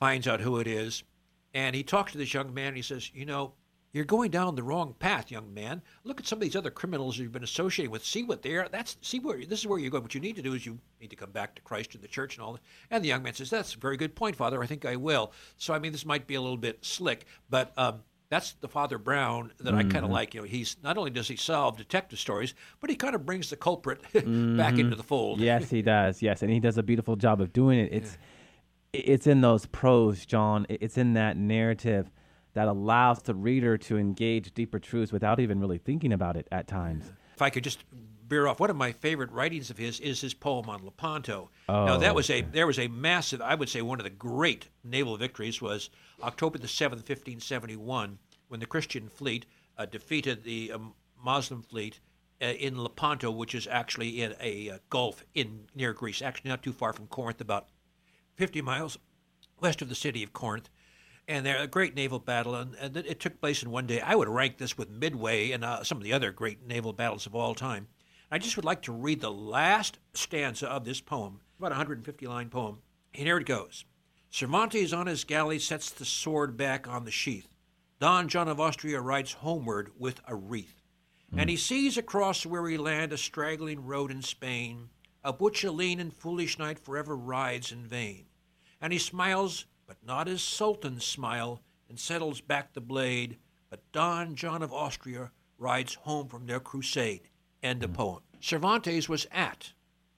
finds 0.00 0.26
out 0.26 0.40
who 0.40 0.58
it 0.58 0.66
is. 0.66 1.04
And 1.52 1.76
he 1.76 1.82
talks 1.82 2.12
to 2.12 2.18
this 2.18 2.32
young 2.32 2.54
man 2.54 2.68
and 2.68 2.76
he 2.76 2.82
says, 2.82 3.10
You 3.12 3.26
know, 3.26 3.52
you're 3.92 4.06
going 4.06 4.30
down 4.30 4.54
the 4.54 4.62
wrong 4.62 4.94
path, 4.98 5.30
young 5.30 5.52
man. 5.52 5.82
Look 6.02 6.18
at 6.18 6.26
some 6.26 6.38
of 6.38 6.42
these 6.42 6.56
other 6.56 6.70
criminals 6.70 7.18
you've 7.18 7.32
been 7.32 7.44
associating 7.44 7.90
with. 7.90 8.06
See 8.06 8.22
what 8.22 8.40
they 8.40 8.54
are. 8.54 8.70
That's 8.70 8.96
see 9.02 9.18
where 9.18 9.44
this 9.44 9.60
is 9.60 9.66
where 9.66 9.78
you're 9.78 9.90
going. 9.90 10.02
What 10.02 10.14
you 10.14 10.20
need 10.20 10.36
to 10.36 10.42
do 10.42 10.54
is 10.54 10.64
you 10.64 10.78
need 10.98 11.10
to 11.10 11.16
come 11.16 11.30
back 11.30 11.54
to 11.56 11.62
Christ 11.62 11.94
and 11.94 12.02
the 12.02 12.08
church 12.08 12.36
and 12.36 12.42
all 12.42 12.54
that. 12.54 12.62
And 12.90 13.04
the 13.04 13.08
young 13.08 13.22
man 13.22 13.34
says, 13.34 13.50
"That's 13.50 13.74
a 13.74 13.78
very 13.78 13.98
good 13.98 14.14
point, 14.14 14.34
Father. 14.34 14.62
I 14.62 14.66
think 14.66 14.86
I 14.86 14.96
will." 14.96 15.30
So 15.58 15.74
I 15.74 15.78
mean, 15.78 15.92
this 15.92 16.06
might 16.06 16.26
be 16.26 16.36
a 16.36 16.40
little 16.40 16.56
bit 16.56 16.86
slick, 16.86 17.26
but 17.50 17.74
um, 17.76 18.02
that's 18.28 18.52
the 18.54 18.68
Father 18.68 18.98
Brown 18.98 19.52
that 19.58 19.74
mm-hmm. 19.74 19.88
I 19.88 19.92
kind 19.92 20.04
of 20.04 20.10
like. 20.10 20.34
You 20.34 20.42
know, 20.42 20.46
he's 20.46 20.76
not 20.82 20.98
only 20.98 21.10
does 21.10 21.28
he 21.28 21.36
solve 21.36 21.76
detective 21.76 22.18
stories, 22.18 22.54
but 22.80 22.90
he 22.90 22.96
kind 22.96 23.14
of 23.14 23.24
brings 23.24 23.50
the 23.50 23.56
culprit 23.56 24.02
mm-hmm. 24.12 24.56
back 24.56 24.78
into 24.78 24.96
the 24.96 25.02
fold. 25.02 25.40
Yes, 25.40 25.70
he 25.70 25.82
does. 25.82 26.22
Yes, 26.22 26.42
and 26.42 26.50
he 26.50 26.60
does 26.60 26.78
a 26.78 26.82
beautiful 26.82 27.16
job 27.16 27.40
of 27.40 27.52
doing 27.52 27.78
it. 27.78 27.92
It's 27.92 28.18
yeah. 28.92 29.00
it's 29.04 29.26
in 29.26 29.40
those 29.40 29.66
prose, 29.66 30.26
John. 30.26 30.66
It's 30.68 30.98
in 30.98 31.14
that 31.14 31.36
narrative 31.36 32.10
that 32.54 32.68
allows 32.68 33.22
the 33.22 33.34
reader 33.34 33.76
to 33.76 33.98
engage 33.98 34.54
deeper 34.54 34.78
truths 34.78 35.12
without 35.12 35.38
even 35.40 35.60
really 35.60 35.78
thinking 35.78 36.12
about 36.12 36.36
it 36.36 36.48
at 36.50 36.66
times. 36.66 37.12
If 37.34 37.42
I 37.42 37.50
could 37.50 37.62
just 37.62 37.84
bear 38.28 38.48
off, 38.48 38.60
one 38.60 38.70
of 38.70 38.76
my 38.76 38.92
favorite 38.92 39.30
writings 39.30 39.70
of 39.70 39.78
his 39.78 40.00
is 40.00 40.20
his 40.20 40.34
poem 40.34 40.68
on 40.68 40.84
Lepanto. 40.84 41.50
Oh, 41.68 41.84
now 41.84 41.98
that 41.98 42.14
was 42.14 42.30
a 42.30 42.40
there 42.40 42.66
was 42.66 42.78
a 42.78 42.88
massive, 42.88 43.40
I 43.40 43.54
would 43.54 43.68
say, 43.68 43.82
one 43.82 44.00
of 44.00 44.04
the 44.04 44.10
great 44.10 44.68
naval 44.82 45.16
victories 45.16 45.60
was 45.60 45.90
October 46.22 46.58
the 46.58 46.68
seventh, 46.68 47.06
fifteen 47.06 47.40
seventy 47.40 47.76
one, 47.76 48.18
when 48.48 48.60
the 48.60 48.66
Christian 48.66 49.08
fleet 49.08 49.46
uh, 49.76 49.86
defeated 49.86 50.44
the 50.44 50.72
um, 50.72 50.94
Muslim 51.22 51.62
fleet 51.62 52.00
uh, 52.42 52.46
in 52.46 52.82
Lepanto, 52.82 53.30
which 53.30 53.54
is 53.54 53.66
actually 53.66 54.22
in 54.22 54.34
a 54.40 54.70
uh, 54.70 54.78
gulf 54.90 55.24
in 55.34 55.66
near 55.74 55.92
Greece, 55.92 56.22
actually 56.22 56.50
not 56.50 56.62
too 56.62 56.72
far 56.72 56.92
from 56.92 57.06
Corinth, 57.06 57.40
about 57.40 57.68
fifty 58.34 58.62
miles 58.62 58.98
west 59.60 59.80
of 59.80 59.88
the 59.88 59.94
city 59.94 60.22
of 60.22 60.32
Corinth 60.32 60.68
and 61.28 61.44
they're 61.44 61.58
a 61.60 61.66
great 61.66 61.96
naval 61.96 62.18
battle, 62.18 62.54
and, 62.54 62.74
and, 62.76 62.96
it 62.96 63.20
took 63.20 63.40
place 63.40 63.62
in 63.62 63.70
one 63.70 63.86
day. 63.86 64.00
I 64.00 64.14
would 64.14 64.28
rank 64.28 64.58
this 64.58 64.78
with 64.78 64.90
Midway 64.90 65.50
and 65.50 65.64
uh, 65.64 65.82
some 65.82 65.98
of 65.98 66.04
the 66.04 66.12
other 66.12 66.30
great 66.30 66.66
naval 66.66 66.92
battles 66.92 67.26
of 67.26 67.34
all 67.34 67.54
time. 67.54 67.88
I 68.30 68.38
just 68.38 68.56
would 68.56 68.64
like 68.64 68.82
to 68.82 68.92
read 68.92 69.20
the 69.20 69.30
last 69.30 69.98
stanza 70.14 70.68
of 70.68 70.84
this 70.84 71.00
poem, 71.00 71.40
about 71.58 71.72
a 71.72 71.74
150 71.76 72.26
line 72.26 72.48
poem. 72.48 72.78
And 73.14 73.26
here 73.26 73.38
it 73.38 73.46
goes 73.46 73.84
Cervantes 74.36 74.92
on 74.92 75.06
his 75.06 75.24
galley 75.24 75.58
sets 75.58 75.88
the 75.88 76.04
sword 76.04 76.58
back 76.58 76.86
on 76.86 77.06
the 77.06 77.10
sheath. 77.10 77.48
Don 78.00 78.28
John 78.28 78.48
of 78.48 78.60
Austria 78.60 79.00
rides 79.00 79.32
homeward 79.32 79.92
with 79.98 80.20
a 80.28 80.36
wreath. 80.36 80.82
Mm. 81.32 81.40
And 81.40 81.48
he 81.48 81.56
sees 81.56 81.96
across 81.96 82.44
weary 82.44 82.76
land 82.76 83.14
a 83.14 83.16
straggling 83.16 83.86
road 83.86 84.10
in 84.10 84.20
Spain, 84.20 84.90
up 85.24 85.40
which 85.40 85.64
a 85.64 85.72
lean 85.72 85.98
and 86.00 86.12
foolish 86.12 86.58
knight 86.58 86.78
forever 86.78 87.16
rides 87.16 87.72
in 87.72 87.86
vain. 87.86 88.26
And 88.78 88.92
he 88.92 88.98
smiles 88.98 89.64
but 89.86 90.04
not 90.04 90.28
as 90.28 90.42
sultans 90.42 91.06
smile, 91.06 91.62
and 91.88 91.98
settles 91.98 92.42
back 92.42 92.74
the 92.74 92.82
blade. 92.82 93.38
But 93.70 93.90
Don 93.90 94.34
John 94.34 94.62
of 94.62 94.70
Austria 94.70 95.30
rides 95.56 95.94
home 95.94 96.28
from 96.28 96.44
their 96.44 96.60
crusade. 96.60 97.30
End 97.62 97.82
of 97.82 97.92
mm. 97.92 97.94
poem. 97.94 98.22
Cervantes 98.40 99.08
was 99.08 99.26
at 99.32 99.72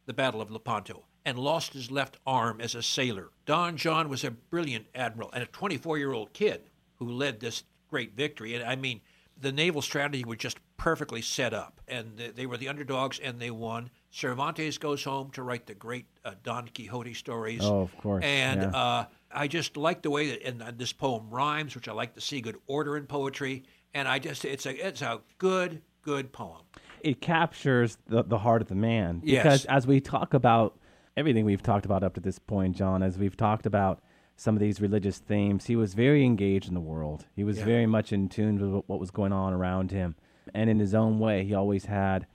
the 0.07 0.13
Battle 0.13 0.41
of 0.41 0.51
Lepanto 0.51 1.05
and 1.29 1.39
lost 1.39 1.75
his 1.75 1.91
left 1.91 2.17
arm 2.27 2.59
as 2.59 2.75
a 2.75 2.83
sailor. 2.83 3.29
Don 3.45 3.77
John 3.77 4.09
was 4.09 4.25
a 4.25 4.31
brilliant 4.31 4.87
admiral 4.95 5.31
and 5.33 5.43
a 5.43 5.47
24 5.47 5.99
year 5.99 6.13
old 6.13 6.33
kid 6.33 6.63
who 6.97 7.11
led 7.11 7.39
this 7.39 7.65
great 7.91 8.17
victory. 8.17 8.55
And 8.55 8.65
I 8.65 8.77
mean, 8.77 9.03
the 9.39 9.53
naval 9.53 9.83
strategy 9.83 10.25
was 10.25 10.39
just 10.39 10.59
perfectly 10.79 11.21
set 11.21 11.53
up, 11.53 11.83
and 11.87 12.17
they 12.35 12.47
were 12.47 12.57
the 12.57 12.69
underdogs, 12.69 13.19
and 13.19 13.39
they 13.39 13.51
won. 13.51 13.91
Cervantes 14.11 14.79
goes 14.79 15.05
home 15.05 15.31
to 15.33 15.43
write 15.43 15.67
the 15.67 15.75
great 15.75 16.07
uh, 16.25 16.33
Don 16.43 16.67
Quixote 16.75 17.13
stories. 17.13 17.61
Oh, 17.63 17.83
of 17.83 17.97
course. 17.99 18.25
And 18.25 18.63
yeah. 18.63 18.71
uh, 18.71 19.05
I 19.31 19.49
just 19.49 19.77
like 19.77 20.01
the 20.01 20.11
way 20.11 20.31
that 20.31 20.63
uh, 20.63 20.73
this 20.75 20.95
poem 20.95 21.29
rhymes, 21.29 21.75
which 21.75 21.89
I 21.89 21.93
like 21.93 22.15
to 22.15 22.23
see 22.23 22.41
good 22.41 22.57
order 22.67 22.97
in 22.97 23.07
poetry. 23.07 23.65
And 23.93 24.09
I 24.09 24.19
just 24.19 24.47
it's 24.47 24.65
a 24.65 24.87
it's 24.87 25.03
a 25.03 25.21
good 25.37 25.83
good 26.01 26.33
poem. 26.33 26.63
It 27.03 27.21
captures 27.21 27.99
the, 28.07 28.25
the 28.25 28.39
heart 28.39 28.63
of 28.63 28.69
the 28.69 28.75
man. 28.75 29.21
Yes. 29.23 29.43
Because 29.43 29.65
as 29.67 29.87
we 29.87 30.01
talk 30.01 30.35
about 30.35 30.79
everything 31.19 31.45
we've 31.45 31.63
talked 31.63 31.85
about 31.85 32.03
up 32.05 32.15
to 32.15 32.21
this 32.21 32.39
point, 32.39 32.77
John, 32.77 33.03
as 33.03 33.19
we've 33.19 33.37
talked 33.37 33.67
about 33.67 34.01
some 34.37 34.55
of 34.55 34.61
these 34.61 34.81
religious 34.81 35.19
themes, 35.19 35.67
he 35.67 35.75
was 35.75 35.95
very 35.95 36.25
engaged 36.25 36.69
in 36.69 36.75
the 36.75 36.81
world. 36.81 37.27
He 37.35 37.43
was 37.43 37.59
Yeah. 37.59 37.65
very 37.65 37.87
much 37.87 38.13
in 38.13 38.29
tune 38.29 38.59
with 38.61 38.85
what 38.87 39.01
was 39.01 39.11
going 39.11 39.33
on 39.33 39.53
around 39.53 39.91
him. 39.91 40.15
And 40.55 40.71
in 40.71 40.79
his 40.79 40.95
own 40.95 41.19
way, 41.19 41.45
he 41.45 41.55
always 41.55 41.87
had 41.87 42.27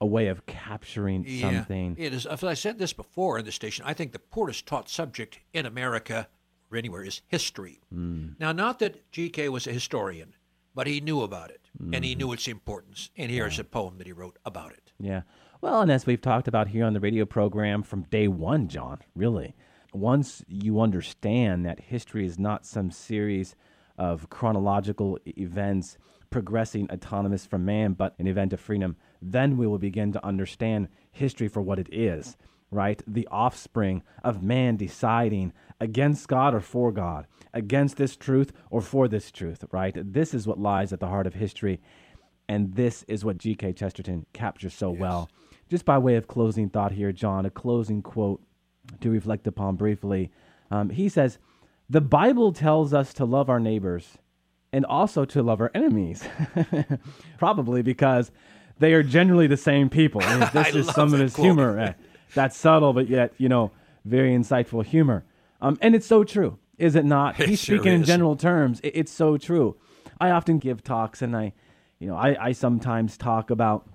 a 0.00 0.06
way 0.06 0.28
of 0.28 0.46
capturing 0.46 1.26
something. 1.40 1.96
It 1.98 2.14
is. 2.14 2.24
As 2.26 2.44
I 2.44 2.54
said 2.54 2.78
this 2.78 2.92
before 2.92 3.40
in 3.40 3.44
the 3.44 3.50
station, 3.52 3.84
I 3.84 3.92
think 3.92 4.12
the 4.12 4.20
poorest 4.20 4.66
taught 4.66 4.88
subject 4.88 5.40
in 5.52 5.66
America 5.66 6.28
or 6.70 6.78
anywhere 6.78 7.02
is 7.02 7.22
history. 7.26 7.80
Hmm. 7.92 8.28
Now, 8.38 8.52
not 8.52 8.78
that 8.78 9.10
G.K. 9.10 9.48
was 9.48 9.66
a 9.66 9.72
historian, 9.72 10.34
but 10.76 10.86
he 10.86 11.00
knew 11.00 11.22
about 11.22 11.50
it 11.50 11.62
and 11.80 11.90
Mm-hmm. 11.92 12.02
he 12.04 12.14
knew 12.14 12.32
its 12.32 12.46
importance. 12.46 13.10
And 13.16 13.30
here's 13.32 13.58
a 13.58 13.64
poem 13.64 13.98
that 13.98 14.06
he 14.06 14.12
wrote 14.12 14.38
about 14.44 14.72
it. 14.72 14.92
Yeah. 15.00 15.22
Well, 15.60 15.80
and 15.80 15.90
as 15.90 16.06
we've 16.06 16.20
talked 16.20 16.46
about 16.46 16.68
here 16.68 16.84
on 16.84 16.92
the 16.92 17.00
radio 17.00 17.24
program 17.24 17.82
from 17.82 18.02
day 18.02 18.28
one, 18.28 18.68
John, 18.68 19.00
really, 19.16 19.56
once 19.92 20.44
you 20.46 20.80
understand 20.80 21.66
that 21.66 21.80
history 21.80 22.24
is 22.24 22.38
not 22.38 22.64
some 22.64 22.92
series 22.92 23.56
of 23.98 24.30
chronological 24.30 25.18
events 25.26 25.98
progressing 26.30 26.88
autonomous 26.92 27.44
from 27.44 27.64
man, 27.64 27.94
but 27.94 28.14
an 28.20 28.28
event 28.28 28.52
of 28.52 28.60
freedom, 28.60 28.94
then 29.20 29.56
we 29.56 29.66
will 29.66 29.80
begin 29.80 30.12
to 30.12 30.24
understand 30.24 30.86
history 31.10 31.48
for 31.48 31.60
what 31.60 31.80
it 31.80 31.88
is, 31.90 32.36
right? 32.70 33.02
The 33.08 33.26
offspring 33.28 34.04
of 34.22 34.44
man 34.44 34.76
deciding 34.76 35.52
against 35.80 36.28
God 36.28 36.54
or 36.54 36.60
for 36.60 36.92
God, 36.92 37.26
against 37.52 37.96
this 37.96 38.16
truth 38.16 38.52
or 38.70 38.80
for 38.80 39.08
this 39.08 39.32
truth, 39.32 39.64
right? 39.72 39.96
This 39.96 40.34
is 40.34 40.46
what 40.46 40.60
lies 40.60 40.92
at 40.92 41.00
the 41.00 41.08
heart 41.08 41.26
of 41.26 41.34
history. 41.34 41.80
And 42.48 42.76
this 42.76 43.02
is 43.08 43.24
what 43.24 43.38
G.K. 43.38 43.72
Chesterton 43.72 44.24
captures 44.32 44.72
so 44.72 44.90
well. 44.90 45.28
Just 45.68 45.84
by 45.84 45.98
way 45.98 46.16
of 46.16 46.26
closing 46.28 46.68
thought 46.70 46.92
here, 46.92 47.12
John, 47.12 47.44
a 47.46 47.50
closing 47.50 48.02
quote 48.02 48.40
to 49.00 49.10
reflect 49.10 49.46
upon 49.46 49.76
briefly. 49.76 50.30
Um, 50.70 50.90
he 50.90 51.08
says, 51.08 51.38
The 51.90 52.00
Bible 52.00 52.52
tells 52.52 52.94
us 52.94 53.12
to 53.14 53.24
love 53.24 53.50
our 53.50 53.60
neighbors 53.60 54.16
and 54.72 54.84
also 54.86 55.24
to 55.26 55.42
love 55.42 55.60
our 55.60 55.70
enemies. 55.74 56.24
Probably 57.38 57.82
because 57.82 58.30
they 58.78 58.92
are 58.94 59.02
generally 59.02 59.46
the 59.46 59.56
same 59.56 59.88
people. 59.90 60.20
This 60.52 60.54
I 60.74 60.78
is 60.78 60.86
some 60.88 61.12
of 61.12 61.20
his 61.20 61.34
quote. 61.34 61.44
humor. 61.44 61.78
uh, 61.78 61.92
that's 62.34 62.56
subtle, 62.56 62.92
but 62.92 63.08
yet, 63.08 63.32
you 63.38 63.48
know, 63.48 63.70
very 64.04 64.30
insightful 64.34 64.84
humor. 64.84 65.24
Um, 65.60 65.78
and 65.82 65.94
it's 65.94 66.06
so 66.06 66.24
true, 66.24 66.58
is 66.78 66.94
it 66.94 67.04
not? 67.04 67.38
It 67.40 67.48
He's 67.48 67.60
sure 67.60 67.76
speaking 67.78 67.92
in 67.92 68.04
general 68.04 68.36
terms. 68.36 68.80
It- 68.82 68.92
it's 68.94 69.12
so 69.12 69.36
true. 69.36 69.76
I 70.20 70.30
often 70.30 70.58
give 70.58 70.82
talks, 70.82 71.22
and 71.22 71.36
I, 71.36 71.52
you 71.98 72.08
know, 72.08 72.16
I, 72.16 72.36
I 72.48 72.52
sometimes 72.52 73.16
talk 73.16 73.50
about 73.50 73.86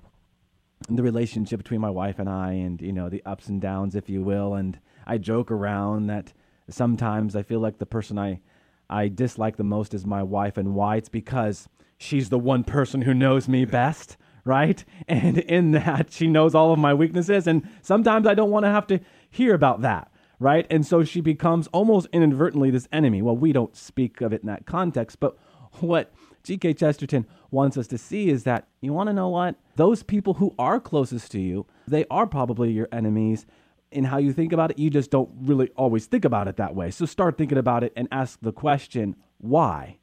the 0.89 1.04
relationship 1.04 1.60
between 1.60 1.82
my 1.82 1.89
wife 1.89 2.19
and 2.19 2.30
I, 2.30 2.54
and 2.54 2.82
you 2.82 2.91
know, 2.91 3.10
the 3.10 3.24
ups 3.26 3.48
and 3.48 3.62
downs, 3.62 3.96
if 3.96 4.10
you 4.10 4.22
will. 4.22 4.54
And 4.56 4.80
I 5.06 5.17
joke 5.17 5.52
around 5.52 6.08
that 6.08 6.34
sometimes 6.69 7.36
I 7.36 7.43
feel 7.43 7.60
like 7.60 7.78
the 7.78 7.86
person 7.86 8.17
I, 8.17 8.41
I 8.89 9.08
dislike 9.08 9.58
the 9.58 9.63
most 9.63 9.93
is 9.93 10.06
my 10.06 10.24
wife, 10.24 10.58
and 10.58 10.76
why? 10.76 10.98
It's 10.98 11.10
because 11.10 11.67
she's 11.98 12.30
the 12.30 12.39
one 12.39 12.63
person 12.63 13.02
who 13.02 13.13
knows 13.13 13.48
me 13.48 13.65
best, 13.65 14.17
right? 14.46 14.84
And 15.08 15.39
in 15.39 15.72
that, 15.72 16.12
she 16.12 16.28
knows 16.28 16.56
all 16.56 16.74
of 16.74 16.80
my 16.80 16.93
weaknesses, 16.93 17.48
and 17.48 17.67
sometimes 17.82 18.28
I 18.28 18.34
don't 18.34 18.52
want 18.52 18.65
to 18.65 18.72
have 18.72 18.88
to 18.88 19.00
hear 19.30 19.54
about 19.54 19.82
that, 19.82 20.12
right? 20.39 20.67
And 20.69 20.86
so 20.86 21.04
she 21.04 21.22
becomes 21.22 21.67
almost 21.67 22.08
inadvertently 22.13 22.72
this 22.72 22.88
enemy. 22.91 23.22
Well, 23.22 23.38
we 23.38 23.52
don't 23.52 23.76
speak 23.76 24.22
of 24.22 24.34
it 24.34 24.41
in 24.41 24.48
that 24.48 24.65
context, 24.65 25.19
but 25.19 25.38
what 25.80 26.13
G.K. 26.44 26.74
Chesterton 26.74 27.26
wants 27.52 27.78
us 27.78 27.88
to 27.88 27.98
see 27.98 28.30
is 28.30 28.44
that 28.44 28.68
you 28.82 28.94
want 28.94 29.08
to 29.08 29.14
know 29.14 29.30
what? 29.30 29.56
Those 29.76 30.04
people 30.04 30.36
who 30.36 30.54
are 30.60 30.80
closest 30.80 31.32
to 31.32 31.40
you, 31.40 31.66
they 31.88 32.06
are 32.12 32.28
probably 32.28 32.72
your 32.72 32.90
enemies. 32.92 33.46
In 33.92 34.06
how 34.06 34.18
you 34.18 34.34
think 34.34 34.52
about 34.52 34.72
it, 34.72 34.80
you 34.80 34.90
just 34.90 35.12
don't 35.12 35.30
really 35.42 35.70
always 35.76 36.08
think 36.08 36.26
about 36.26 36.48
it 36.48 36.58
that 36.58 36.76
way. 36.76 36.90
So 36.90 37.06
start 37.06 37.38
thinking 37.38 37.60
about 37.60 37.84
it 37.84 37.94
and 37.96 38.08
ask 38.12 38.40
the 38.42 38.52
question, 38.52 39.16
why? 39.38 40.00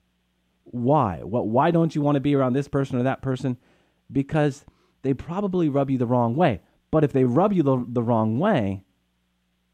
Why? 0.65 1.23
What 1.23 1.49
why 1.49 1.73
don't 1.73 1.95
you 1.95 2.01
want 2.01 2.15
to 2.15 2.21
be 2.21 2.37
around 2.37 2.53
this 2.53 2.69
person 2.69 2.99
or 2.99 3.03
that 3.03 3.21
person? 3.21 3.57
Because 4.11 4.65
they 5.03 5.13
probably 5.13 5.69
rub 5.69 5.91
you 5.91 5.99
the 5.99 6.07
wrong 6.07 6.37
way. 6.37 6.61
But 6.91 7.05
if 7.05 7.13
they 7.13 7.25
rub 7.25 7.53
you 7.53 7.63
the, 7.63 7.85
the 7.89 8.03
wrong 8.03 8.39
way, 8.39 8.85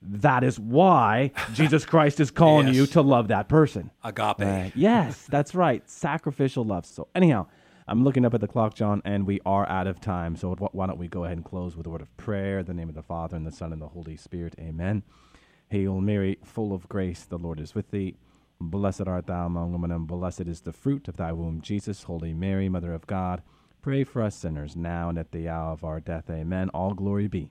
that 0.02 0.44
is 0.44 0.58
why 0.58 1.32
Jesus 1.54 1.84
Christ 1.84 2.20
is 2.20 2.30
calling 2.30 2.66
Yes. 2.68 2.76
you 2.76 2.86
to 2.88 3.02
love 3.02 3.28
that 3.28 3.48
person. 3.48 3.90
Agape. 4.04 4.40
Right. 4.40 4.72
Yes, 4.74 5.26
that's 5.28 5.54
right. 5.54 5.82
Sacrificial 5.90 6.64
love. 6.64 6.86
So, 6.86 7.08
anyhow, 7.14 7.46
I'm 7.88 8.04
looking 8.04 8.24
up 8.24 8.34
at 8.34 8.40
the 8.40 8.48
clock, 8.48 8.74
John, 8.74 9.00
and 9.04 9.26
we 9.26 9.40
are 9.46 9.68
out 9.68 9.86
of 9.86 10.00
time. 10.00 10.36
So, 10.36 10.54
why 10.72 10.86
don't 10.86 10.98
we 10.98 11.08
go 11.08 11.24
ahead 11.24 11.36
and 11.38 11.44
close 11.44 11.76
with 11.76 11.86
a 11.86 11.90
word 11.90 12.02
of 12.02 12.16
prayer? 12.16 12.58
In 12.60 12.66
the 12.66 12.74
name 12.74 12.88
of 12.88 12.94
the 12.94 13.02
Father, 13.02 13.36
and 13.36 13.46
the 13.46 13.52
Son, 13.52 13.72
and 13.72 13.80
the 13.80 13.88
Holy 13.88 14.16
Spirit. 14.16 14.54
Amen. 14.58 15.02
Hail 15.68 16.00
Mary, 16.00 16.38
full 16.44 16.72
of 16.72 16.88
grace, 16.88 17.24
the 17.24 17.38
Lord 17.38 17.58
is 17.58 17.74
with 17.74 17.90
thee. 17.90 18.16
Blessed 18.60 19.06
art 19.08 19.26
thou 19.26 19.46
among 19.46 19.72
women, 19.72 19.90
and 19.90 20.06
blessed 20.06 20.42
is 20.42 20.60
the 20.62 20.72
fruit 20.72 21.08
of 21.08 21.16
thy 21.16 21.32
womb, 21.32 21.60
Jesus. 21.60 22.04
Holy 22.04 22.32
Mary, 22.32 22.68
Mother 22.68 22.92
of 22.94 23.06
God, 23.06 23.42
pray 23.82 24.02
for 24.04 24.22
us 24.22 24.34
sinners 24.36 24.74
now 24.76 25.08
and 25.08 25.18
at 25.18 25.32
the 25.32 25.48
hour 25.48 25.72
of 25.72 25.84
our 25.84 26.00
death. 26.00 26.30
Amen. 26.30 26.68
All 26.70 26.94
glory 26.94 27.26
be 27.28 27.50